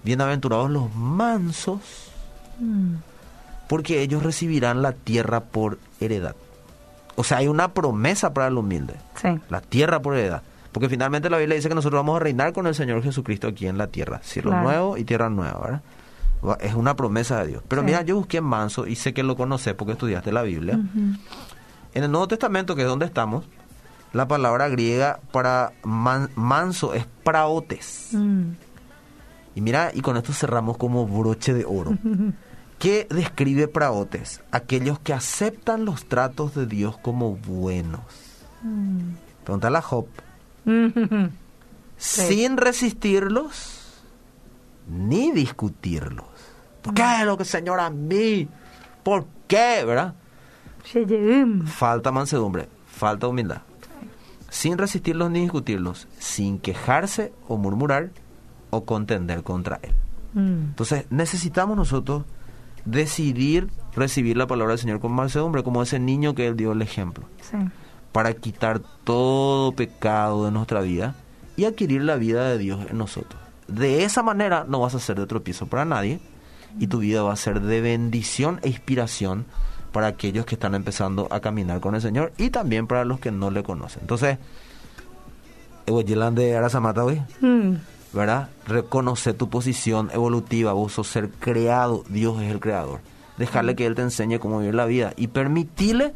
bienaventurados 0.04 0.70
los 0.70 0.94
mansos, 0.96 1.80
Mm. 2.60 2.96
porque 3.68 4.02
ellos 4.02 4.24
recibirán 4.24 4.82
la 4.82 4.94
tierra 4.94 5.42
por 5.42 5.78
heredad. 6.00 6.36
O 7.18 7.24
sea, 7.24 7.38
hay 7.38 7.48
una 7.48 7.74
promesa 7.74 8.34
para 8.34 8.48
el 8.48 8.58
humilde, 8.58 8.96
Sí. 9.22 9.30
la 9.50 9.62
tierra 9.62 10.02
por 10.02 10.16
heredad. 10.16 10.42
Porque 10.72 10.90
finalmente 10.90 11.30
la 11.30 11.38
Biblia 11.38 11.56
dice 11.56 11.70
que 11.70 11.76
nosotros 11.76 11.98
vamos 12.00 12.18
a 12.18 12.20
reinar 12.20 12.52
con 12.52 12.68
el 12.68 12.76
Señor 12.76 13.02
Jesucristo 13.02 13.48
aquí 13.48 13.66
en 13.68 13.78
la 13.78 13.88
tierra. 13.88 14.20
Cielo 14.24 14.50
Claro. 14.52 14.64
nuevo 14.66 14.98
y 14.98 15.06
tierra 15.06 15.30
nueva, 15.30 15.60
¿verdad? 15.62 16.62
Es 16.62 16.76
una 16.76 16.96
promesa 16.98 17.40
de 17.42 17.48
Dios. 17.48 17.64
Pero 17.68 17.82
Sí. 17.82 17.86
mira, 17.86 18.02
yo 18.04 18.18
busqué 18.18 18.42
manso 18.42 18.86
y 18.86 18.96
sé 18.98 19.14
que 19.14 19.24
lo 19.24 19.36
conoces 19.38 19.74
porque 19.74 19.94
estudiaste 19.94 20.32
la 20.34 20.42
Biblia. 20.44 20.78
En 21.96 22.04
el 22.04 22.12
Nuevo 22.12 22.28
Testamento, 22.28 22.76
que 22.76 22.84
es 22.84 22.88
donde 22.88 23.06
estamos, 23.08 23.46
la 24.14 24.28
palabra 24.28 24.70
griega 24.70 25.20
para 25.32 25.74
man- 25.84 26.30
manso 26.36 26.94
es 26.94 27.06
praotes. 27.24 28.10
Mm. 28.12 28.52
Y 29.56 29.62
mira, 29.62 29.90
y 29.94 30.02
con 30.02 30.16
esto 30.18 30.32
cerramos 30.34 30.78
como 30.78 31.08
broche 31.08 31.54
de 31.54 31.66
oro. 31.66 31.98
¿Qué 32.80 33.08
describe 33.10 33.68
praotes? 33.70 34.42
Aquellos 34.52 35.00
que 35.00 35.14
aceptan 35.14 35.86
los 35.86 36.06
tratos 36.06 36.54
de 36.54 36.66
Dios 36.68 36.98
como 36.98 37.36
buenos. 37.38 38.02
Mm. 38.62 39.14
Pregúntale 39.46 39.78
a 39.78 39.82
Job. 39.82 40.08
Sí. 40.66 40.92
Sin 42.28 42.58
resistirlos 42.58 43.82
ni 44.90 45.32
discutirlos. 45.32 46.26
¿Por 46.82 46.94
qué 46.94 47.24
lo 47.26 47.38
que 47.38 47.46
Señor 47.46 47.80
a 47.80 47.90
mí? 47.90 48.48
¿Por 49.04 49.26
qué? 49.48 49.84
¿Verdad? 49.86 50.14
Falta 51.66 52.12
mansedumbre, 52.12 52.68
falta 52.88 53.28
humildad. 53.28 53.62
Sin 54.50 54.78
resistirlos 54.78 55.30
ni 55.32 55.42
discutirlos, 55.42 56.08
sin 56.18 56.60
quejarse 56.60 57.34
o 57.48 57.58
murmurar 57.58 58.12
o 58.70 58.86
contender 58.86 59.44
contra 59.44 59.80
él. 59.82 59.94
Mm. 60.34 60.70
Entonces 60.70 61.06
necesitamos 61.10 61.76
nosotros 61.76 62.24
decidir 62.86 63.70
recibir 63.96 64.38
la 64.38 64.48
palabra 64.48 64.74
del 64.74 64.80
Señor 64.80 65.00
con 65.00 65.12
mansedumbre, 65.12 65.64
como 65.64 65.82
ese 65.82 66.00
niño 66.00 66.36
que 66.36 66.48
él 66.48 66.56
dio 66.56 66.72
el 66.74 66.82
ejemplo, 66.82 67.26
Sí. 67.42 67.58
para 68.12 68.34
quitar 68.34 68.80
todo 69.04 69.72
pecado 69.74 70.46
de 70.46 70.52
nuestra 70.52 70.82
vida 70.82 71.16
y 71.58 71.66
adquirir 71.66 72.04
la 72.04 72.16
vida 72.16 72.48
de 72.50 72.58
Dios 72.58 72.86
en 72.90 72.98
nosotros. 72.98 73.42
De 73.68 74.04
esa 74.04 74.22
manera 74.22 74.66
no 74.68 74.80
vas 74.82 74.94
a 74.96 75.00
ser 75.00 75.20
de 75.20 75.26
tropiezo 75.26 75.66
para 75.68 75.86
nadie 75.86 76.20
y 76.80 76.88
tu 76.88 77.00
vida 77.00 77.24
va 77.24 77.34
a 77.34 77.38
ser 77.38 77.62
de 77.62 77.82
bendición 77.82 78.60
e 78.62 78.70
inspiración 78.70 79.46
para 79.96 80.08
aquellos 80.08 80.46
que 80.46 80.56
están 80.56 80.76
empezando 80.76 81.30
a 81.32 81.40
caminar 81.40 81.80
con 81.80 81.96
el 81.96 82.02
Señor 82.02 82.34
y 82.38 82.50
también 82.50 82.86
para 82.86 83.06
los 83.06 83.18
que 83.22 83.32
no 83.32 83.50
le 83.50 83.64
conocen. 83.64 84.02
Entonces, 84.02 84.38
de 85.86 86.58
Arasamata 86.58 87.06
hoy. 87.06 87.22
Mm. 87.40 87.76
¿verdad? 88.12 88.50
Reconoce 88.68 89.34
tu 89.34 89.50
posición 89.50 90.12
evolutiva, 90.14 90.74
vos 90.74 90.92
sos 90.92 91.08
ser 91.08 91.30
creado, 91.30 92.04
Dios 92.10 92.42
es 92.42 92.52
el 92.52 92.60
creador. 92.60 93.00
Dejarle 93.38 93.78
que 93.78 93.86
Él 93.86 93.96
te 93.96 94.02
enseñe 94.02 94.38
cómo 94.38 94.60
vivir 94.60 94.76
la 94.76 94.86
vida 94.86 95.14
y 95.16 95.28
permitirle 95.28 96.14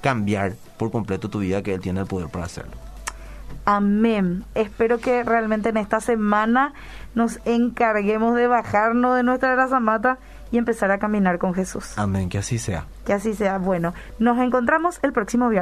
cambiar 0.00 0.54
por 0.76 0.90
completo 0.90 1.30
tu 1.30 1.38
vida, 1.38 1.62
que 1.62 1.74
Él 1.74 1.80
tiene 1.80 2.00
el 2.00 2.06
poder 2.06 2.28
para 2.28 2.46
hacerlo. 2.46 2.72
Amén. 3.66 4.44
Espero 4.56 4.98
que 4.98 5.22
realmente 5.22 5.68
en 5.68 5.76
esta 5.76 6.00
semana 6.00 6.74
nos 7.14 7.38
encarguemos 7.44 8.34
de 8.34 8.48
bajarnos 8.48 9.14
de 9.14 9.22
nuestra 9.22 9.52
grasa 9.52 9.78
mata 9.78 10.18
y 10.52 10.58
empezar 10.58 10.92
a 10.92 10.98
caminar 10.98 11.38
con 11.38 11.54
Jesús. 11.54 11.94
Amén, 11.96 12.28
que 12.28 12.38
así 12.38 12.58
sea. 12.58 12.84
Que 13.04 13.12
así 13.12 13.34
sea. 13.34 13.58
Bueno, 13.58 13.94
nos 14.20 14.38
encontramos 14.38 15.00
el 15.02 15.12
próximo 15.12 15.48
viernes. 15.48 15.60